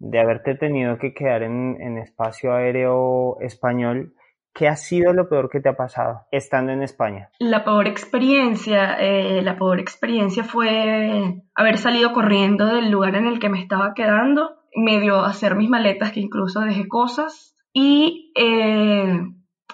de 0.00 0.18
haberte 0.18 0.54
tenido 0.54 0.98
que 0.98 1.12
quedar 1.12 1.42
en, 1.42 1.98
espacio 1.98 2.54
aéreo 2.54 3.38
español, 3.40 4.14
¿qué 4.54 4.66
ha 4.66 4.74
sido 4.74 5.12
lo 5.12 5.28
peor 5.28 5.50
que 5.50 5.60
te 5.60 5.68
ha 5.68 5.76
pasado 5.76 6.22
estando 6.32 6.72
en 6.72 6.82
España? 6.82 7.28
La 7.38 7.64
peor 7.64 7.86
experiencia, 7.86 8.94
eh, 8.98 9.42
la 9.42 9.56
peor 9.56 9.78
experiencia 9.78 10.42
fue 10.42 11.42
haber 11.54 11.78
salido 11.78 12.12
corriendo 12.12 12.66
del 12.66 12.90
lugar 12.90 13.14
en 13.14 13.26
el 13.26 13.38
que 13.38 13.50
me 13.50 13.60
estaba 13.60 13.92
quedando, 13.94 14.56
medio 14.74 15.22
hacer 15.22 15.54
mis 15.54 15.68
maletas 15.68 16.12
que 16.12 16.20
incluso 16.20 16.60
dejé 16.60 16.88
cosas 16.88 17.54
y 17.72 18.32
eh, 18.34 19.20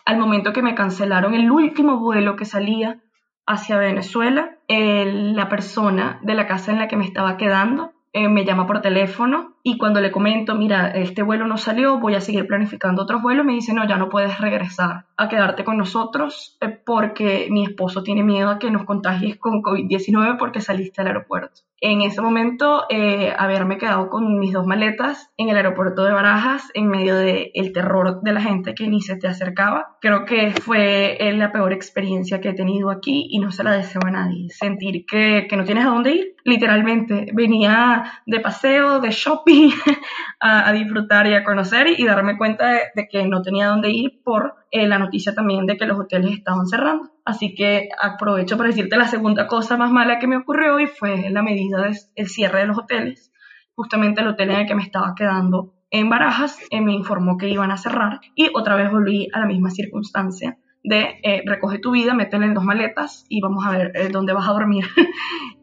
al 0.05 0.19
momento 0.19 0.53
que 0.53 0.63
me 0.63 0.75
cancelaron 0.75 1.35
el 1.35 1.51
último 1.51 2.01
vuelo 2.01 2.35
que 2.35 2.45
salía 2.45 3.01
hacia 3.47 3.79
Venezuela, 3.79 4.59
la 4.69 5.49
persona 5.49 6.19
de 6.25 6.35
la 6.35 6.49
casa 6.49 6.73
en 6.73 6.81
la 6.81 6.89
que 6.89 6.97
me 6.97 7.05
estaba 7.05 7.37
quedando 7.37 7.93
eh, 8.17 8.31
me 8.31 8.47
llama 8.47 8.67
por 8.67 8.81
teléfono 8.81 9.56
y 9.69 9.79
cuando 9.79 10.01
le 10.01 10.13
comento, 10.13 10.55
mira, 10.55 10.91
este 10.91 11.25
vuelo 11.25 11.49
no 11.49 11.57
salió, 11.57 11.99
voy 11.99 12.15
a 12.15 12.21
seguir 12.21 12.47
planificando 12.47 13.03
otros 13.03 13.21
vuelos, 13.21 13.45
me 13.45 13.55
dice, 13.55 13.75
no, 13.75 13.85
ya 13.85 13.97
no 13.97 14.09
puedes 14.09 14.39
regresar 14.39 15.07
a 15.17 15.29
quedarte 15.29 15.65
con 15.65 15.77
nosotros 15.77 16.57
eh, 16.61 16.69
porque 16.69 17.49
mi 17.51 17.65
esposo 17.65 18.05
tiene 18.05 18.23
miedo 18.23 18.49
a 18.49 18.61
que 18.61 18.71
nos 18.71 18.85
contagies 18.85 19.39
con 19.39 19.63
COVID-19 19.63 20.37
porque 20.39 20.61
saliste 20.61 21.01
al 21.01 21.09
aeropuerto. 21.09 21.63
En 21.81 22.01
ese 22.01 22.23
momento, 22.23 22.85
eh, 22.89 23.35
haberme 23.37 23.77
quedado 23.77 24.09
con 24.09 24.39
mis 24.39 24.53
dos 24.53 24.67
maletas 24.67 25.31
en 25.37 25.51
el 25.51 25.57
aeropuerto 25.57 26.05
de 26.05 26.13
Barajas, 26.13 26.71
en 26.73 26.87
medio 26.89 27.17
del 27.17 27.51
el 27.53 27.73
terror 27.73 28.23
de 28.23 28.33
la 28.33 28.41
gente 28.41 28.75
que 28.75 28.89
ni 28.89 29.03
se 29.03 29.17
te 29.17 29.29
acercaba, 29.29 29.97
creo 30.01 30.25
que 30.25 30.53
fue 30.53 31.19
la 31.35 31.53
peor 31.53 31.73
experiencia 31.73 32.41
que 32.41 32.51
he 32.51 32.55
tenido 32.55 32.89
aquí 32.91 33.27
y 33.31 33.41
no 33.41 33.51
se 33.51 33.63
la 33.63 33.73
deseo 33.73 34.01
a 34.07 34.11
nadie. 34.11 34.49
Sentir 34.49 35.05
que, 35.05 35.47
que 35.51 35.57
no 35.57 35.65
tienes 35.65 35.85
a 35.85 35.91
dónde 35.91 36.13
ir, 36.13 36.37
literalmente. 36.45 37.27
Venía 37.35 38.23
de 38.25 38.41
paseo, 38.41 39.01
de 39.01 39.11
shopping, 39.11 39.56
a, 40.41 40.73
disfrutar 40.73 41.27
y 41.27 41.35
a 41.35 41.45
conocer 41.45 41.89
y 41.99 42.05
darme 42.05 42.37
cuenta 42.37 42.73
de, 42.95 43.09
que 43.11 43.27
no 43.27 43.43
tenía 43.43 43.69
dónde 43.69 43.91
ir 43.91 44.21
por 44.25 44.55
eh, 44.71 44.87
la 44.87 44.99
noticia 44.99 45.35
también 45.35 45.67
de 45.67 45.77
que 45.77 45.87
los 45.87 45.99
hoteles 45.99 46.33
estaban 46.33 46.67
cerrando. 46.67 47.11
Así 47.25 47.55
que 47.55 47.89
aprovecho 48.01 48.57
para 48.57 48.69
decirte 48.69 48.97
la 48.97 49.09
segunda 49.09 49.47
cosa 49.47 49.77
más 49.77 49.91
mala 49.91 50.19
que 50.19 50.27
me 50.27 50.37
ocurrió 50.37 50.79
y 50.81 50.87
fue 50.87 51.31
la 51.31 51.43
medida 51.43 51.83
del 52.17 52.29
cierre 52.29 52.61
de 52.61 52.67
los 52.67 52.79
hoteles. 52.79 53.33
Justamente 53.75 54.21
el 54.21 54.29
hotel 54.29 54.51
en 54.51 54.61
el 54.61 54.67
que 54.67 54.75
me 54.75 54.83
estaba 54.83 55.15
quedando 55.15 55.75
en 55.91 56.09
Barajas 56.09 56.59
eh, 56.71 56.81
me 56.81 56.93
informó 56.93 57.37
que 57.37 57.49
iban 57.49 57.71
a 57.71 57.77
cerrar 57.77 58.21
y 58.35 58.51
otra 58.55 58.75
vez 58.75 58.91
volví 58.91 59.29
a 59.33 59.41
la 59.41 59.47
misma 59.47 59.71
circunstancia 59.71 60.59
de 60.87 61.19
eh, 61.25 61.43
recoge 61.45 61.81
tu 61.81 61.91
vida, 61.91 62.15
métela 62.15 62.47
en 62.47 62.54
dos 62.54 62.65
maletas 62.65 63.26
y 63.28 63.41
vamos 63.41 63.67
a 63.67 63.71
ver 63.73 63.93
eh, 63.97 64.09
dónde 64.09 64.33
vas 64.33 64.49
a 64.49 64.52
dormir. 64.52 64.87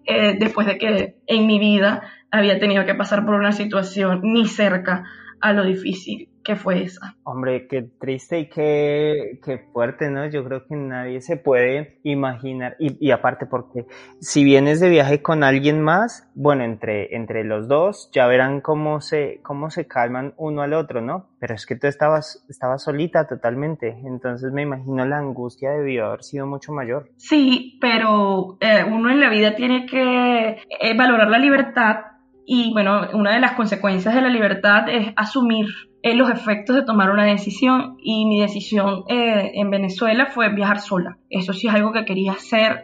Eh, 0.05 0.35
después 0.37 0.67
de 0.67 0.77
que 0.77 1.15
en 1.27 1.47
mi 1.47 1.59
vida 1.59 2.01
había 2.33 2.59
tenido 2.59 2.83
que 2.85 2.95
pasar 2.95 3.25
por 3.25 3.35
una 3.35 3.51
situación 3.51 4.21
ni 4.23 4.47
cerca 4.47 5.03
a 5.39 5.53
lo 5.53 5.63
difícil 5.63 6.29
que 6.43 6.55
fue 6.55 6.83
esa. 6.83 7.15
Hombre, 7.23 7.67
qué 7.67 7.83
triste 7.99 8.39
y 8.39 8.49
qué, 8.49 9.39
qué 9.43 9.59
fuerte, 9.71 10.09
¿no? 10.09 10.25
Yo 10.29 10.43
creo 10.43 10.65
que 10.65 10.75
nadie 10.75 11.21
se 11.21 11.37
puede 11.37 11.99
imaginar, 12.03 12.75
y, 12.79 12.97
y, 13.05 13.11
aparte 13.11 13.45
porque 13.45 13.85
si 14.19 14.43
vienes 14.43 14.79
de 14.79 14.89
viaje 14.89 15.21
con 15.21 15.43
alguien 15.43 15.81
más, 15.81 16.29
bueno, 16.35 16.63
entre, 16.63 17.15
entre 17.15 17.43
los 17.43 17.67
dos 17.67 18.09
ya 18.13 18.27
verán 18.27 18.61
cómo 18.61 18.99
se, 18.99 19.39
cómo 19.41 19.69
se 19.69 19.87
calman 19.87 20.33
uno 20.37 20.63
al 20.63 20.73
otro, 20.73 21.01
¿no? 21.01 21.29
Pero 21.39 21.55
es 21.55 21.65
que 21.65 21.75
tú 21.75 21.87
estabas, 21.87 22.45
estabas 22.49 22.83
solita 22.83 23.27
totalmente, 23.27 23.97
entonces 24.05 24.51
me 24.51 24.63
imagino 24.63 25.05
la 25.05 25.19
angustia 25.19 25.71
debió 25.71 26.07
haber 26.07 26.23
sido 26.23 26.45
mucho 26.45 26.73
mayor. 26.73 27.09
Sí, 27.17 27.77
pero 27.79 28.57
eh, 28.59 28.83
uno 28.85 29.11
en 29.11 29.19
la 29.19 29.29
vida 29.29 29.55
tiene 29.55 29.85
que 29.85 30.61
eh, 30.79 30.97
valorar 30.97 31.29
la 31.29 31.39
libertad 31.39 32.12
y 32.45 32.73
bueno, 32.73 33.07
una 33.13 33.33
de 33.33 33.39
las 33.39 33.53
consecuencias 33.53 34.13
de 34.13 34.21
la 34.21 34.29
libertad 34.29 34.89
es 34.89 35.13
asumir 35.15 35.67
eh, 36.01 36.15
los 36.15 36.29
efectos 36.29 36.75
de 36.75 36.83
tomar 36.83 37.09
una 37.09 37.25
decisión 37.25 37.95
y 37.99 38.25
mi 38.25 38.41
decisión 38.41 39.03
eh, 39.07 39.51
en 39.53 39.69
Venezuela 39.69 40.25
fue 40.25 40.53
viajar 40.53 40.79
sola. 40.79 41.17
Eso 41.29 41.53
sí 41.53 41.67
es 41.67 41.73
algo 41.73 41.93
que 41.93 42.03
quería 42.03 42.33
hacer 42.33 42.83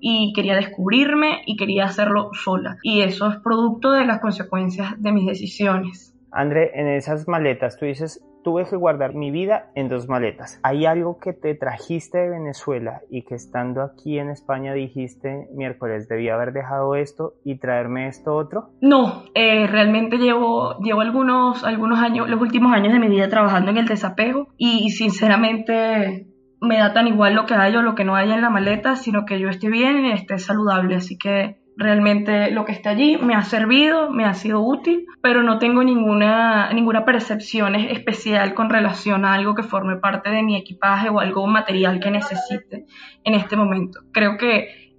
y 0.00 0.32
quería 0.34 0.54
descubrirme 0.54 1.42
y 1.46 1.56
quería 1.56 1.86
hacerlo 1.86 2.30
sola. 2.32 2.78
Y 2.82 3.00
eso 3.00 3.28
es 3.28 3.36
producto 3.42 3.90
de 3.90 4.06
las 4.06 4.20
consecuencias 4.20 4.94
de 5.02 5.12
mis 5.12 5.26
decisiones. 5.26 6.14
André, 6.30 6.70
en 6.74 6.86
esas 6.86 7.26
maletas 7.26 7.76
tú 7.76 7.86
dices, 7.86 8.22
tuve 8.42 8.64
que 8.64 8.76
guardar 8.76 9.14
mi 9.14 9.30
vida 9.30 9.70
en 9.74 9.88
dos 9.88 10.08
maletas. 10.08 10.60
¿Hay 10.62 10.86
algo 10.86 11.18
que 11.18 11.32
te 11.32 11.54
trajiste 11.54 12.18
de 12.18 12.30
Venezuela 12.30 13.00
y 13.10 13.22
que 13.22 13.34
estando 13.34 13.82
aquí 13.82 14.18
en 14.18 14.30
España 14.30 14.72
dijiste, 14.72 15.48
miércoles, 15.52 16.08
debía 16.08 16.34
haber 16.34 16.52
dejado 16.52 16.94
esto 16.94 17.34
y 17.44 17.58
traerme 17.58 18.08
esto 18.08 18.34
otro? 18.34 18.70
No, 18.80 19.24
eh, 19.34 19.66
realmente 19.66 20.18
llevo, 20.18 20.78
llevo 20.78 21.00
algunos, 21.00 21.64
algunos 21.64 21.98
años, 21.98 22.28
los 22.28 22.40
últimos 22.40 22.72
años 22.72 22.92
de 22.92 22.98
mi 22.98 23.08
vida 23.08 23.28
trabajando 23.28 23.70
en 23.70 23.78
el 23.78 23.86
desapego 23.86 24.48
y 24.56 24.90
sinceramente 24.90 26.26
me 26.60 26.78
da 26.78 26.92
tan 26.92 27.06
igual 27.08 27.34
lo 27.34 27.46
que 27.46 27.54
hay 27.54 27.74
o 27.76 27.82
lo 27.82 27.94
que 27.94 28.04
no 28.04 28.16
haya 28.16 28.34
en 28.34 28.42
la 28.42 28.50
maleta, 28.50 28.96
sino 28.96 29.24
que 29.24 29.40
yo 29.40 29.48
esté 29.48 29.68
bien 29.68 30.04
y 30.04 30.12
esté 30.12 30.38
saludable. 30.38 30.96
Así 30.96 31.16
que 31.16 31.59
Realmente 31.80 32.50
lo 32.50 32.66
que 32.66 32.72
está 32.72 32.90
allí 32.90 33.16
me 33.16 33.34
ha 33.34 33.40
servido, 33.40 34.10
me 34.10 34.26
ha 34.26 34.34
sido 34.34 34.60
útil, 34.60 35.06
pero 35.22 35.42
no 35.42 35.58
tengo 35.58 35.82
ninguna, 35.82 36.70
ninguna 36.74 37.06
percepción 37.06 37.74
especial 37.74 38.52
con 38.52 38.68
relación 38.68 39.24
a 39.24 39.32
algo 39.32 39.54
que 39.54 39.62
forme 39.62 39.96
parte 39.96 40.28
de 40.28 40.42
mi 40.42 40.56
equipaje 40.56 41.08
o 41.08 41.20
algo 41.20 41.46
material 41.46 41.98
que 41.98 42.10
necesite 42.10 42.84
en 43.24 43.32
este 43.32 43.56
momento. 43.56 44.00
Creo 44.12 44.36
que 44.36 44.92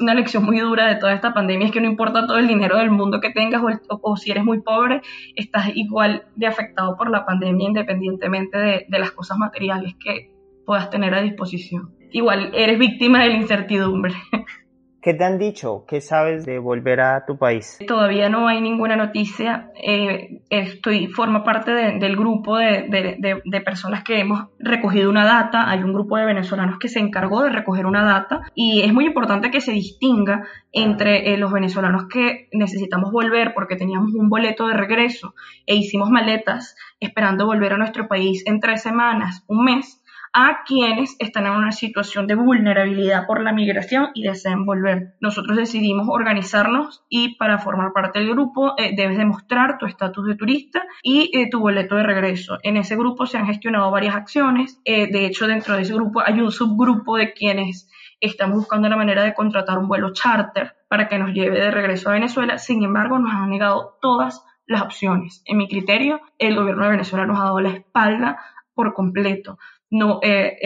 una 0.00 0.14
lección 0.14 0.44
muy 0.44 0.60
dura 0.60 0.86
de 0.86 1.00
toda 1.00 1.14
esta 1.14 1.34
pandemia 1.34 1.66
es 1.66 1.72
que 1.72 1.80
no 1.80 1.88
importa 1.88 2.28
todo 2.28 2.38
el 2.38 2.46
dinero 2.46 2.78
del 2.78 2.92
mundo 2.92 3.20
que 3.20 3.30
tengas 3.30 3.60
o, 3.88 4.16
si 4.16 4.30
eres 4.30 4.44
muy 4.44 4.62
pobre, 4.62 5.02
estás 5.34 5.72
igual 5.74 6.26
de 6.36 6.46
afectado 6.46 6.96
por 6.96 7.10
la 7.10 7.26
pandemia 7.26 7.66
independientemente 7.66 8.56
de, 8.56 8.86
de 8.88 8.98
las 9.00 9.10
cosas 9.10 9.36
materiales 9.36 9.96
que 9.98 10.30
puedas 10.64 10.90
tener 10.90 11.12
a 11.12 11.22
disposición. 11.22 11.92
Igual 12.12 12.52
eres 12.54 12.78
víctima 12.78 13.20
de 13.24 13.30
la 13.30 13.34
incertidumbre. 13.34 14.14
¿Qué 15.02 15.14
te 15.14 15.24
han 15.24 15.38
dicho? 15.38 15.84
¿Qué 15.88 16.02
sabes 16.02 16.44
de 16.44 16.58
volver 16.58 17.00
a 17.00 17.24
tu 17.24 17.38
país? 17.38 17.78
Todavía 17.86 18.28
no 18.28 18.48
hay 18.48 18.60
ninguna 18.60 18.96
noticia. 18.96 19.70
Eh, 19.82 20.42
estoy, 20.50 21.06
forma 21.06 21.42
parte 21.42 21.72
del 21.72 22.16
grupo 22.16 22.58
de, 22.58 23.62
personas 23.64 24.04
que 24.04 24.20
hemos 24.20 24.48
recogido 24.58 25.08
una 25.08 25.24
data. 25.24 25.70
Hay 25.70 25.82
un 25.82 25.94
grupo 25.94 26.18
de 26.18 26.26
venezolanos 26.26 26.78
que 26.78 26.88
se 26.88 26.98
encargó 26.98 27.42
de 27.42 27.50
recoger 27.50 27.86
una 27.86 28.04
data 28.04 28.42
y 28.54 28.82
es 28.82 28.92
muy 28.92 29.06
importante 29.06 29.50
que 29.50 29.62
se 29.62 29.72
distinga 29.72 30.46
entre 30.72 31.32
eh, 31.32 31.38
los 31.38 31.50
venezolanos 31.50 32.06
que 32.06 32.48
necesitamos 32.52 33.10
volver 33.10 33.54
porque 33.54 33.76
teníamos 33.76 34.12
un 34.14 34.28
boleto 34.28 34.68
de 34.68 34.74
regreso 34.74 35.34
e 35.66 35.76
hicimos 35.76 36.10
maletas 36.10 36.76
esperando 37.00 37.46
volver 37.46 37.72
a 37.72 37.78
nuestro 37.78 38.06
país 38.06 38.42
en 38.46 38.60
tres 38.60 38.82
semanas, 38.82 39.44
un 39.46 39.64
mes 39.64 39.99
a 40.32 40.62
quienes 40.64 41.16
están 41.18 41.46
en 41.46 41.52
una 41.52 41.72
situación 41.72 42.26
de 42.26 42.36
vulnerabilidad 42.36 43.26
por 43.26 43.42
la 43.42 43.52
migración 43.52 44.10
y 44.14 44.22
desean 44.22 44.64
volver. 44.64 45.14
Nosotros 45.20 45.56
decidimos 45.56 46.06
organizarnos 46.08 47.04
y 47.08 47.36
para 47.36 47.58
formar 47.58 47.92
parte 47.92 48.20
del 48.20 48.30
grupo 48.30 48.74
eh, 48.78 48.94
debes 48.96 49.18
demostrar 49.18 49.78
tu 49.78 49.86
estatus 49.86 50.26
de 50.26 50.36
turista 50.36 50.84
y 51.02 51.36
eh, 51.36 51.48
tu 51.50 51.60
boleto 51.60 51.96
de 51.96 52.04
regreso. 52.04 52.58
En 52.62 52.76
ese 52.76 52.96
grupo 52.96 53.26
se 53.26 53.38
han 53.38 53.46
gestionado 53.46 53.90
varias 53.90 54.14
acciones. 54.14 54.80
Eh, 54.84 55.10
de 55.10 55.26
hecho, 55.26 55.46
dentro 55.46 55.74
de 55.74 55.82
ese 55.82 55.94
grupo 55.94 56.22
hay 56.24 56.40
un 56.40 56.52
subgrupo 56.52 57.16
de 57.16 57.32
quienes 57.32 57.88
estamos 58.20 58.58
buscando 58.58 58.88
la 58.88 58.96
manera 58.96 59.24
de 59.24 59.34
contratar 59.34 59.78
un 59.78 59.88
vuelo 59.88 60.12
charter 60.12 60.76
para 60.88 61.08
que 61.08 61.18
nos 61.18 61.32
lleve 61.32 61.58
de 61.58 61.70
regreso 61.70 62.10
a 62.10 62.12
Venezuela. 62.12 62.58
Sin 62.58 62.82
embargo, 62.84 63.18
nos 63.18 63.32
han 63.32 63.50
negado 63.50 63.98
todas 64.00 64.44
las 64.66 64.82
opciones. 64.82 65.42
En 65.46 65.56
mi 65.56 65.68
criterio, 65.68 66.20
el 66.38 66.54
gobierno 66.54 66.84
de 66.84 66.90
Venezuela 66.90 67.26
nos 67.26 67.40
ha 67.40 67.44
dado 67.44 67.60
la 67.60 67.70
espalda 67.70 68.38
por 68.74 68.94
completo. 68.94 69.58
No, 69.90 70.20
eh, 70.22 70.56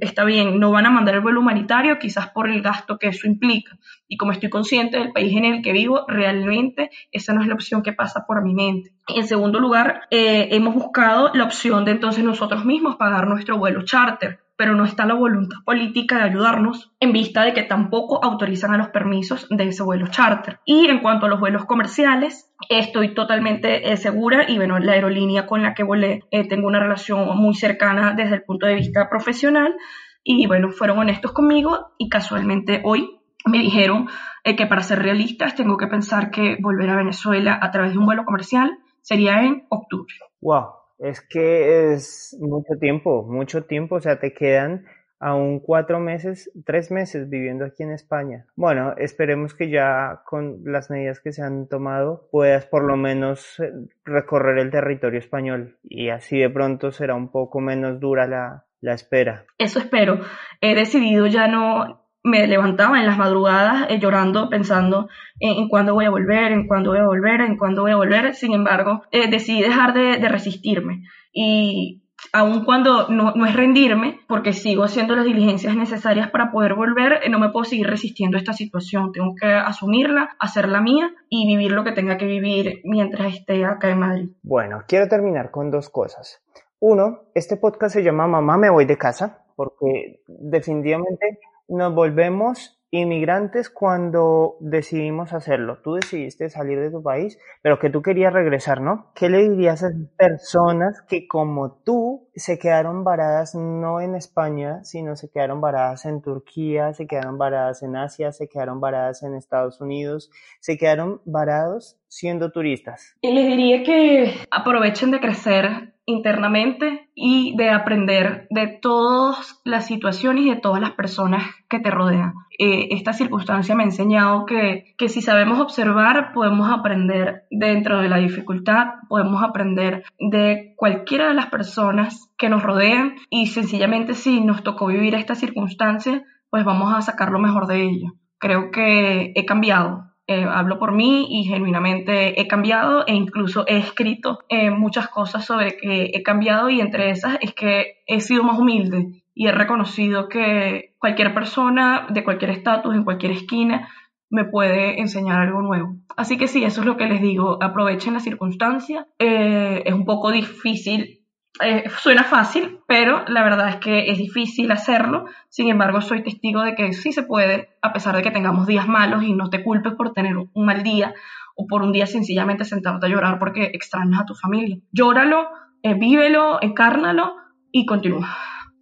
está 0.00 0.24
bien, 0.24 0.60
no 0.60 0.70
van 0.70 0.86
a 0.86 0.90
mandar 0.90 1.16
el 1.16 1.20
vuelo 1.20 1.40
humanitario 1.40 1.98
quizás 1.98 2.30
por 2.30 2.48
el 2.48 2.62
gasto 2.62 2.96
que 2.96 3.08
eso 3.08 3.26
implica. 3.26 3.76
Y 4.06 4.16
como 4.16 4.32
estoy 4.32 4.50
consciente 4.50 4.98
del 4.98 5.12
país 5.12 5.36
en 5.36 5.44
el 5.44 5.62
que 5.62 5.72
vivo, 5.72 6.04
realmente 6.06 6.90
esa 7.10 7.32
no 7.32 7.42
es 7.42 7.48
la 7.48 7.54
opción 7.54 7.82
que 7.82 7.92
pasa 7.92 8.24
por 8.26 8.42
mi 8.42 8.54
mente. 8.54 8.92
En 9.08 9.26
segundo 9.26 9.58
lugar, 9.58 10.02
eh, 10.10 10.48
hemos 10.52 10.74
buscado 10.74 11.32
la 11.34 11.44
opción 11.44 11.84
de 11.84 11.90
entonces 11.90 12.22
nosotros 12.22 12.64
mismos 12.64 12.96
pagar 12.96 13.26
nuestro 13.26 13.58
vuelo 13.58 13.84
charter 13.84 14.40
pero 14.58 14.74
no 14.74 14.84
está 14.84 15.06
la 15.06 15.14
voluntad 15.14 15.58
política 15.64 16.18
de 16.18 16.24
ayudarnos 16.24 16.92
en 16.98 17.12
vista 17.12 17.44
de 17.44 17.54
que 17.54 17.62
tampoco 17.62 18.22
autorizan 18.24 18.74
a 18.74 18.76
los 18.76 18.88
permisos 18.88 19.46
de 19.48 19.68
ese 19.68 19.84
vuelo 19.84 20.08
charter. 20.08 20.58
Y 20.64 20.86
en 20.86 20.98
cuanto 20.98 21.26
a 21.26 21.28
los 21.28 21.38
vuelos 21.38 21.64
comerciales, 21.64 22.50
estoy 22.68 23.14
totalmente 23.14 23.92
eh, 23.92 23.96
segura 23.96 24.50
y 24.50 24.56
bueno, 24.56 24.80
la 24.80 24.92
aerolínea 24.92 25.46
con 25.46 25.62
la 25.62 25.74
que 25.74 25.84
volé 25.84 26.24
eh, 26.32 26.48
tengo 26.48 26.66
una 26.66 26.80
relación 26.80 27.38
muy 27.38 27.54
cercana 27.54 28.14
desde 28.14 28.34
el 28.34 28.42
punto 28.42 28.66
de 28.66 28.74
vista 28.74 29.08
profesional 29.08 29.76
y 30.24 30.44
bueno, 30.48 30.72
fueron 30.72 30.98
honestos 30.98 31.30
conmigo 31.30 31.92
y 31.96 32.08
casualmente 32.08 32.82
hoy 32.84 33.20
me 33.46 33.58
dijeron 33.58 34.08
eh, 34.42 34.56
que 34.56 34.66
para 34.66 34.82
ser 34.82 34.98
realistas 34.98 35.54
tengo 35.54 35.76
que 35.76 35.86
pensar 35.86 36.32
que 36.32 36.56
volver 36.60 36.90
a 36.90 36.96
Venezuela 36.96 37.56
a 37.62 37.70
través 37.70 37.92
de 37.92 37.98
un 37.98 38.06
vuelo 38.06 38.24
comercial 38.24 38.76
sería 39.02 39.40
en 39.44 39.66
octubre. 39.68 40.14
Wow. 40.40 40.77
Es 40.98 41.20
que 41.20 41.92
es 41.92 42.36
mucho 42.40 42.74
tiempo, 42.80 43.24
mucho 43.24 43.64
tiempo, 43.64 43.96
o 43.96 44.00
sea, 44.00 44.18
te 44.18 44.32
quedan 44.32 44.86
aún 45.20 45.60
cuatro 45.60 45.98
meses, 45.98 46.50
tres 46.64 46.90
meses 46.90 47.28
viviendo 47.28 47.64
aquí 47.64 47.82
en 47.82 47.92
España. 47.92 48.46
Bueno, 48.56 48.94
esperemos 48.96 49.54
que 49.54 49.70
ya 49.70 50.22
con 50.24 50.60
las 50.64 50.90
medidas 50.90 51.20
que 51.20 51.32
se 51.32 51.42
han 51.42 51.68
tomado 51.68 52.28
puedas 52.30 52.66
por 52.66 52.84
lo 52.84 52.96
menos 52.96 53.58
eh, 53.60 53.72
recorrer 54.04 54.58
el 54.58 54.70
territorio 54.70 55.18
español 55.18 55.76
y 55.82 56.10
así 56.10 56.38
de 56.38 56.50
pronto 56.50 56.92
será 56.92 57.14
un 57.14 57.30
poco 57.30 57.60
menos 57.60 58.00
dura 58.00 58.26
la, 58.26 58.64
la 58.80 58.94
espera. 58.94 59.44
Eso 59.58 59.80
espero. 59.80 60.20
He 60.60 60.74
decidido 60.74 61.26
ya 61.26 61.48
no 61.48 62.07
me 62.22 62.46
levantaba 62.46 62.98
en 62.98 63.06
las 63.06 63.18
madrugadas 63.18 63.86
eh, 63.90 63.98
llorando, 63.98 64.48
pensando 64.48 65.08
en, 65.40 65.68
cuándo 65.68 65.94
voy 65.94 66.04
a 66.04 66.10
volver, 66.10 66.52
en 66.52 66.66
cuándo 66.66 66.90
voy 66.90 67.00
a 67.00 67.06
volver, 67.06 67.40
en 67.40 67.56
cuándo 67.56 67.82
voy 67.82 67.92
a 67.92 67.96
volver. 67.96 68.34
Sin 68.34 68.52
embargo, 68.52 69.02
eh, 69.10 69.30
decidí 69.30 69.62
dejar 69.62 69.94
de, 69.94 70.28
resistirme. 70.28 71.04
Y 71.32 72.02
aun 72.32 72.64
cuando 72.64 73.08
no, 73.08 73.32
es 73.46 73.54
rendirme, 73.54 74.20
porque 74.28 74.52
sigo 74.52 74.84
haciendo 74.84 75.14
las 75.14 75.24
diligencias 75.24 75.76
necesarias 75.76 76.30
para 76.30 76.50
poder 76.50 76.74
volver, 76.74 77.20
eh, 77.22 77.30
no 77.30 77.38
me 77.38 77.50
puedo 77.50 77.64
seguir 77.64 77.86
resistiendo 77.86 78.36
a 78.36 78.40
esta 78.40 78.52
situación. 78.52 79.12
Tengo 79.12 79.34
que 79.40 79.46
asumirla, 79.46 80.36
hacerla 80.40 80.80
mía 80.80 81.10
y 81.28 81.46
vivir 81.46 81.72
lo 81.72 81.84
que 81.84 81.92
tenga 81.92 82.18
que 82.18 82.26
vivir 82.26 82.80
mientras 82.84 83.34
esté 83.34 83.64
acá 83.64 83.90
en 83.90 84.00
Madrid. 84.00 84.28
Bueno, 84.42 84.82
quiero 84.86 85.08
terminar 85.08 85.50
con 85.50 85.70
dos 85.70 85.88
cosas. 85.88 86.42
Uno, 86.80 87.22
este 87.34 87.56
podcast 87.56 87.94
se 87.94 88.04
llama 88.04 88.28
Mamá 88.28 88.56
me 88.56 88.70
voy 88.70 88.84
de 88.84 88.96
casa, 88.96 89.44
porque 89.56 90.20
definitivamente 90.28 91.40
nos 91.68 91.94
volvemos 91.94 92.78
inmigrantes 92.90 93.68
cuando 93.68 94.56
decidimos 94.60 95.32
hacerlo. 95.32 95.78
Tú 95.82 95.94
decidiste 95.94 96.48
salir 96.48 96.80
de 96.80 96.90
tu 96.90 97.02
país, 97.02 97.38
pero 97.62 97.78
que 97.78 97.90
tú 97.90 98.00
querías 98.02 98.32
regresar, 98.32 98.80
¿no? 98.80 99.12
¿Qué 99.14 99.28
le 99.28 99.48
dirías 99.48 99.82
a 99.82 99.88
esas 99.88 100.08
personas 100.16 101.02
que 101.02 101.28
como 101.28 101.72
tú 101.84 102.27
se 102.38 102.58
quedaron 102.58 103.04
varadas 103.04 103.54
no 103.54 104.00
en 104.00 104.14
España, 104.14 104.84
sino 104.84 105.16
se 105.16 105.30
quedaron 105.30 105.60
varadas 105.60 106.04
en 106.06 106.22
Turquía, 106.22 106.92
se 106.94 107.06
quedaron 107.06 107.38
varadas 107.38 107.82
en 107.82 107.96
Asia, 107.96 108.32
se 108.32 108.48
quedaron 108.48 108.80
varadas 108.80 109.22
en 109.22 109.34
Estados 109.34 109.80
Unidos, 109.80 110.30
se 110.60 110.78
quedaron 110.78 111.20
varados 111.24 111.98
siendo 112.08 112.50
turistas? 112.50 113.16
Les 113.22 113.46
diría 113.46 113.82
que 113.82 114.34
aprovechen 114.50 115.10
de 115.10 115.20
crecer 115.20 115.94
internamente 116.06 117.10
y 117.14 117.54
de 117.58 117.68
aprender 117.68 118.46
de 118.48 118.66
todas 118.80 119.60
las 119.64 119.86
situaciones 119.86 120.46
y 120.46 120.50
de 120.50 120.56
todas 120.56 120.80
las 120.80 120.92
personas 120.92 121.42
que 121.68 121.80
te 121.80 121.90
rodean. 121.90 122.32
Eh, 122.58 122.88
esta 122.92 123.12
circunstancia 123.12 123.74
me 123.74 123.82
ha 123.82 123.86
enseñado 123.86 124.46
que, 124.46 124.94
que 124.96 125.10
si 125.10 125.20
sabemos 125.20 125.60
observar, 125.60 126.32
podemos 126.32 126.70
aprender 126.70 127.44
dentro 127.50 128.00
de 128.00 128.08
la 128.08 128.16
dificultad, 128.16 128.86
podemos 129.08 129.42
aprender 129.42 130.02
de 130.18 130.72
cualquiera 130.76 131.28
de 131.28 131.34
las 131.34 131.46
personas 131.46 132.27
que 132.38 132.48
nos 132.48 132.62
rodean 132.62 133.16
y 133.28 133.48
sencillamente 133.48 134.14
si 134.14 134.40
nos 134.40 134.62
tocó 134.62 134.86
vivir 134.86 135.14
esta 135.14 135.34
circunstancia, 135.34 136.22
pues 136.50 136.64
vamos 136.64 136.94
a 136.94 137.02
sacar 137.02 137.30
lo 137.30 137.40
mejor 137.40 137.66
de 137.66 137.82
ello. 137.82 138.12
Creo 138.38 138.70
que 138.70 139.32
he 139.34 139.44
cambiado, 139.44 140.04
eh, 140.28 140.44
hablo 140.44 140.78
por 140.78 140.92
mí 140.92 141.26
y 141.28 141.44
genuinamente 141.44 142.40
he 142.40 142.46
cambiado 142.46 143.04
e 143.06 143.14
incluso 143.14 143.64
he 143.66 143.78
escrito 143.78 144.38
eh, 144.48 144.70
muchas 144.70 145.08
cosas 145.08 145.44
sobre 145.44 145.76
que 145.76 146.10
he 146.14 146.22
cambiado 146.22 146.70
y 146.70 146.80
entre 146.80 147.10
esas 147.10 147.38
es 147.40 147.52
que 147.54 147.96
he 148.06 148.20
sido 148.20 148.44
más 148.44 148.58
humilde 148.58 149.22
y 149.34 149.46
he 149.46 149.52
reconocido 149.52 150.28
que 150.28 150.94
cualquier 150.98 151.34
persona 151.34 152.06
de 152.10 152.24
cualquier 152.24 152.52
estatus, 152.52 152.94
en 152.94 153.04
cualquier 153.04 153.32
esquina, 153.32 153.88
me 154.30 154.44
puede 154.44 155.00
enseñar 155.00 155.40
algo 155.40 155.62
nuevo. 155.62 155.96
Así 156.16 156.36
que 156.36 156.48
sí, 156.48 156.64
eso 156.64 156.80
es 156.80 156.86
lo 156.86 156.96
que 156.96 157.06
les 157.06 157.22
digo, 157.22 157.58
aprovechen 157.62 158.14
la 158.14 158.20
circunstancia. 158.20 159.06
Eh, 159.18 159.82
es 159.86 159.94
un 159.94 160.04
poco 160.04 160.30
difícil 160.30 161.17
eh, 161.60 161.90
suena 161.90 162.22
fácil, 162.22 162.80
pero 162.86 163.24
la 163.26 163.42
verdad 163.42 163.68
es 163.68 163.76
que 163.76 164.10
es 164.10 164.18
difícil 164.18 164.70
hacerlo. 164.70 165.26
Sin 165.48 165.68
embargo, 165.68 166.00
soy 166.00 166.22
testigo 166.22 166.62
de 166.62 166.74
que 166.74 166.92
sí 166.92 167.12
se 167.12 167.24
puede, 167.24 167.70
a 167.82 167.92
pesar 167.92 168.14
de 168.14 168.22
que 168.22 168.30
tengamos 168.30 168.66
días 168.66 168.86
malos 168.86 169.24
y 169.24 169.32
no 169.32 169.50
te 169.50 169.64
culpes 169.64 169.94
por 169.94 170.12
tener 170.12 170.36
un 170.36 170.48
mal 170.54 170.82
día 170.82 171.14
o 171.56 171.66
por 171.66 171.82
un 171.82 171.92
día 171.92 172.06
sencillamente 172.06 172.64
sentarte 172.64 173.06
a 173.06 173.08
llorar 173.08 173.38
porque 173.38 173.70
extrañas 173.72 174.20
a 174.20 174.24
tu 174.24 174.34
familia. 174.34 174.78
Llóralo, 174.92 175.48
eh, 175.82 175.94
vívelo, 175.94 176.62
encárnalo 176.62 177.34
y 177.72 177.84
continúa. 177.86 178.28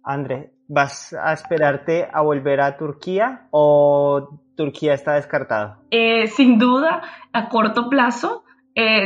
André, 0.03 0.51
¿vas 0.67 1.13
a 1.13 1.33
esperarte 1.33 2.07
a 2.13 2.21
volver 2.21 2.61
a 2.61 2.77
Turquía 2.77 3.47
o 3.49 4.39
Turquía 4.55 4.93
está 4.93 5.13
descartada? 5.13 5.79
Eh, 5.89 6.27
sin 6.27 6.59
duda, 6.59 7.01
a 7.33 7.49
corto 7.49 7.89
plazo, 7.89 8.43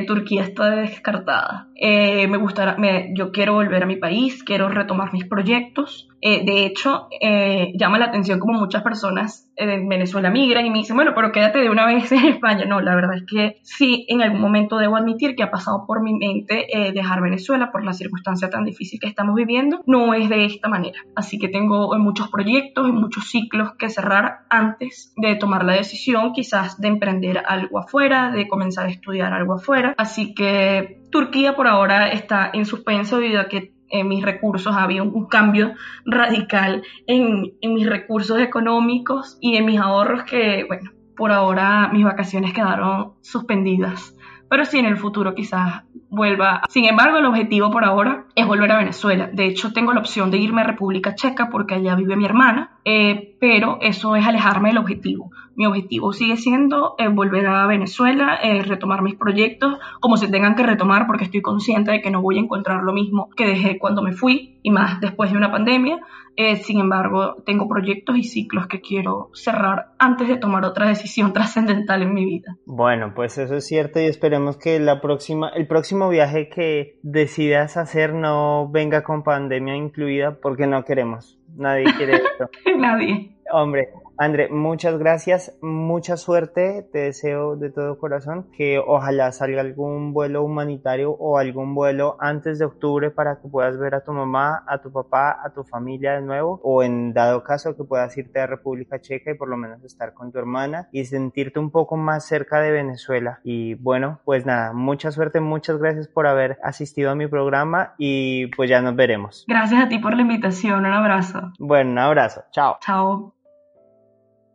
Turquía 0.05 0.43
está 0.43 0.71
descartada. 0.71 1.69
Eh, 1.83 2.27
me 2.27 2.37
gustará, 2.37 2.77
yo 3.15 3.31
quiero 3.31 3.55
volver 3.55 3.81
a 3.81 3.87
mi 3.87 3.95
país, 3.95 4.43
quiero 4.43 4.69
retomar 4.69 5.11
mis 5.13 5.25
proyectos. 5.25 6.07
Eh, 6.21 6.45
de 6.45 6.67
hecho, 6.67 7.07
eh, 7.19 7.73
llama 7.75 7.97
la 7.97 8.05
atención 8.05 8.39
como 8.39 8.59
muchas 8.59 8.83
personas 8.83 9.51
en 9.55 9.89
Venezuela 9.89 10.29
migran 10.29 10.63
y 10.67 10.69
me 10.69 10.77
dicen, 10.77 10.95
bueno, 10.95 11.13
pero 11.15 11.31
quédate 11.31 11.57
de 11.57 11.71
una 11.71 11.87
vez 11.87 12.11
en 12.11 12.25
España. 12.35 12.65
No, 12.65 12.81
la 12.81 12.93
verdad 12.93 13.15
es 13.15 13.23
que 13.25 13.57
sí, 13.63 14.05
en 14.09 14.21
algún 14.21 14.41
momento 14.41 14.77
debo 14.77 14.95
admitir 14.95 15.35
que 15.35 15.41
ha 15.41 15.49
pasado 15.49 15.85
por 15.87 16.03
mi 16.03 16.13
mente 16.13 16.67
dejar 16.93 17.19
Venezuela 17.21 17.71
por 17.71 17.83
la 17.83 17.93
circunstancia 17.93 18.51
tan 18.51 18.63
difícil 18.63 18.99
que 18.99 19.07
estamos 19.07 19.33
viviendo. 19.33 19.81
No 19.87 20.13
es 20.13 20.29
de 20.29 20.45
esta 20.45 20.69
manera. 20.69 20.99
Así 21.15 21.39
que 21.39 21.47
tengo 21.47 21.97
muchos 21.97 22.29
proyectos 22.29 22.87
y 22.87 22.91
muchos 22.91 23.27
ciclos 23.27 23.73
que 23.79 23.89
cerrar 23.89 24.41
antes 24.51 25.13
de 25.17 25.35
tomar 25.35 25.65
la 25.65 25.73
decisión 25.73 26.33
quizás 26.33 26.79
de 26.79 26.89
emprender 26.89 27.41
algo 27.43 27.79
afuera, 27.79 28.29
de 28.29 28.47
comenzar 28.47 28.85
a 28.85 28.91
estudiar 28.91 29.33
algo 29.33 29.55
afuera. 29.55 29.95
Así 29.97 30.35
que 30.35 31.01
Turquía 31.11 31.55
por 31.55 31.67
ahora 31.71 32.09
está 32.09 32.51
en 32.53 32.65
suspenso 32.65 33.17
debido 33.17 33.41
a 33.41 33.47
que 33.47 33.73
en 33.89 34.07
mis 34.07 34.23
recursos 34.23 34.75
había 34.75 35.03
un, 35.03 35.27
cambio 35.27 35.73
radical 36.05 36.83
en, 37.07 37.53
en, 37.61 37.73
mis 37.73 37.87
recursos 37.87 38.39
económicos 38.39 39.37
y 39.41 39.57
en 39.57 39.65
mis 39.65 39.79
ahorros 39.79 40.23
que, 40.23 40.63
bueno, 40.67 40.91
por 41.15 41.31
ahora 41.31 41.89
mis 41.91 42.05
vacaciones 42.05 42.53
quedaron 42.53 43.13
suspendidas. 43.21 44.15
Pero 44.51 44.65
sí, 44.65 44.79
en 44.79 44.85
el 44.85 44.97
futuro 44.97 45.33
quizás 45.33 45.83
vuelva. 46.09 46.63
Sin 46.67 46.83
embargo, 46.83 47.19
el 47.19 47.25
objetivo 47.25 47.71
por 47.71 47.85
ahora 47.85 48.25
es 48.35 48.45
volver 48.45 48.69
a 48.73 48.79
Venezuela. 48.79 49.29
De 49.31 49.45
hecho, 49.45 49.71
tengo 49.71 49.93
la 49.93 50.01
opción 50.01 50.29
de 50.29 50.39
irme 50.39 50.59
a 50.59 50.65
República 50.65 51.15
Checa 51.15 51.49
porque 51.49 51.75
allá 51.75 51.95
vive 51.95 52.17
mi 52.17 52.25
hermana, 52.25 52.77
eh, 52.83 53.37
pero 53.39 53.77
eso 53.79 54.17
es 54.17 54.27
alejarme 54.27 54.67
del 54.67 54.79
objetivo. 54.79 55.31
Mi 55.55 55.65
objetivo 55.65 56.11
sigue 56.11 56.35
siendo 56.35 56.95
eh, 56.97 57.07
volver 57.07 57.47
a 57.47 57.65
Venezuela, 57.65 58.39
eh, 58.43 58.61
retomar 58.61 59.03
mis 59.03 59.15
proyectos, 59.15 59.77
como 60.01 60.17
se 60.17 60.27
tengan 60.27 60.55
que 60.55 60.63
retomar, 60.63 61.07
porque 61.07 61.23
estoy 61.23 61.41
consciente 61.41 61.91
de 61.91 62.01
que 62.01 62.11
no 62.11 62.21
voy 62.21 62.37
a 62.37 62.41
encontrar 62.41 62.83
lo 62.83 62.91
mismo 62.91 63.29
que 63.37 63.47
dejé 63.47 63.79
cuando 63.79 64.01
me 64.01 64.11
fui, 64.11 64.59
y 64.63 64.71
más 64.71 64.99
después 64.99 65.31
de 65.31 65.37
una 65.37 65.49
pandemia. 65.49 66.01
Eh, 66.35 66.57
sin 66.57 66.79
embargo, 66.79 67.35
tengo 67.45 67.67
proyectos 67.67 68.17
y 68.17 68.23
ciclos 68.23 68.67
que 68.67 68.81
quiero 68.81 69.29
cerrar 69.33 69.93
antes 69.99 70.27
de 70.27 70.37
tomar 70.37 70.65
otra 70.65 70.87
decisión 70.87 71.33
trascendental 71.33 72.01
en 72.01 72.13
mi 72.13 72.25
vida. 72.25 72.57
Bueno, 72.65 73.13
pues 73.15 73.37
eso 73.37 73.55
es 73.55 73.67
cierto 73.67 73.99
y 73.99 74.05
esperemos 74.05 74.57
que 74.57 74.79
la 74.79 75.01
próxima, 75.01 75.49
el 75.49 75.67
próximo 75.67 76.09
viaje 76.09 76.49
que 76.49 76.99
decidas 77.03 77.77
hacer 77.77 78.13
no 78.13 78.69
venga 78.69 79.03
con 79.03 79.23
pandemia 79.23 79.75
incluida 79.75 80.37
porque 80.41 80.67
no 80.67 80.83
queremos. 80.83 81.39
Nadie 81.55 81.85
quiere 81.97 82.15
esto. 82.15 82.49
Nadie. 82.77 83.35
Hombre, 83.51 83.89
André, 84.21 84.49
muchas 84.49 84.99
gracias, 84.99 85.57
mucha 85.63 86.15
suerte, 86.15 86.87
te 86.93 86.99
deseo 86.99 87.55
de 87.55 87.71
todo 87.71 87.97
corazón 87.97 88.51
que 88.55 88.77
ojalá 88.77 89.31
salga 89.31 89.61
algún 89.61 90.13
vuelo 90.13 90.43
humanitario 90.43 91.13
o 91.13 91.39
algún 91.39 91.73
vuelo 91.73 92.17
antes 92.19 92.59
de 92.59 92.65
octubre 92.65 93.09
para 93.09 93.41
que 93.41 93.47
puedas 93.47 93.79
ver 93.79 93.95
a 93.95 94.03
tu 94.03 94.13
mamá, 94.13 94.63
a 94.67 94.77
tu 94.77 94.91
papá, 94.91 95.39
a 95.43 95.49
tu 95.49 95.63
familia 95.63 96.13
de 96.13 96.21
nuevo 96.21 96.61
o 96.63 96.83
en 96.83 97.13
dado 97.13 97.43
caso 97.43 97.75
que 97.75 97.83
puedas 97.83 98.15
irte 98.15 98.39
a 98.39 98.45
República 98.45 99.01
Checa 99.01 99.31
y 99.31 99.33
por 99.33 99.49
lo 99.49 99.57
menos 99.57 99.83
estar 99.83 100.13
con 100.13 100.31
tu 100.31 100.37
hermana 100.37 100.87
y 100.91 101.05
sentirte 101.05 101.57
un 101.57 101.71
poco 101.71 101.97
más 101.97 102.23
cerca 102.23 102.61
de 102.61 102.69
Venezuela. 102.69 103.39
Y 103.43 103.73
bueno, 103.73 104.19
pues 104.23 104.45
nada, 104.45 104.71
mucha 104.71 105.09
suerte, 105.09 105.39
muchas 105.39 105.79
gracias 105.79 106.07
por 106.07 106.27
haber 106.27 106.59
asistido 106.63 107.09
a 107.09 107.15
mi 107.15 107.25
programa 107.25 107.95
y 107.97 108.45
pues 108.55 108.69
ya 108.69 108.81
nos 108.81 108.95
veremos. 108.95 109.45
Gracias 109.47 109.83
a 109.83 109.89
ti 109.89 109.97
por 109.97 110.13
la 110.13 110.21
invitación, 110.21 110.85
un 110.85 110.93
abrazo. 110.93 111.53
Bueno, 111.57 111.89
un 111.89 111.97
abrazo, 111.97 112.43
chao. 112.51 112.77
Chao. 112.81 113.33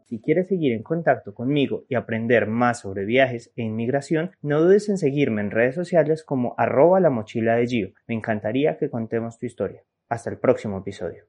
Si 0.09 0.21
quieres 0.21 0.47
seguir 0.47 0.73
en 0.73 0.85
contacto 0.85 1.35
conmigo 1.35 1.85
y 1.89 1.97
aprender 1.97 2.47
más 2.47 2.79
sobre 2.81 3.05
viajes 3.05 3.53
e 3.57 3.63
inmigración, 3.63 4.31
no 4.41 4.63
dudes 4.63 4.89
en 4.89 4.99
seguirme 4.99 5.41
en 5.41 5.51
redes 5.51 5.75
sociales 5.75 6.23
como 6.23 6.55
arroba 6.59 7.01
la 7.01 7.11
mochila 7.11 7.57
de 7.57 7.67
Gio. 7.67 7.93
Me 8.07 8.15
encantaría 8.15 8.79
que 8.79 8.89
contemos 8.89 9.41
tu 9.41 9.47
historia. 9.47 9.83
Hasta 10.09 10.31
el 10.31 10.39
próximo 10.39 10.79
episodio. 10.79 11.27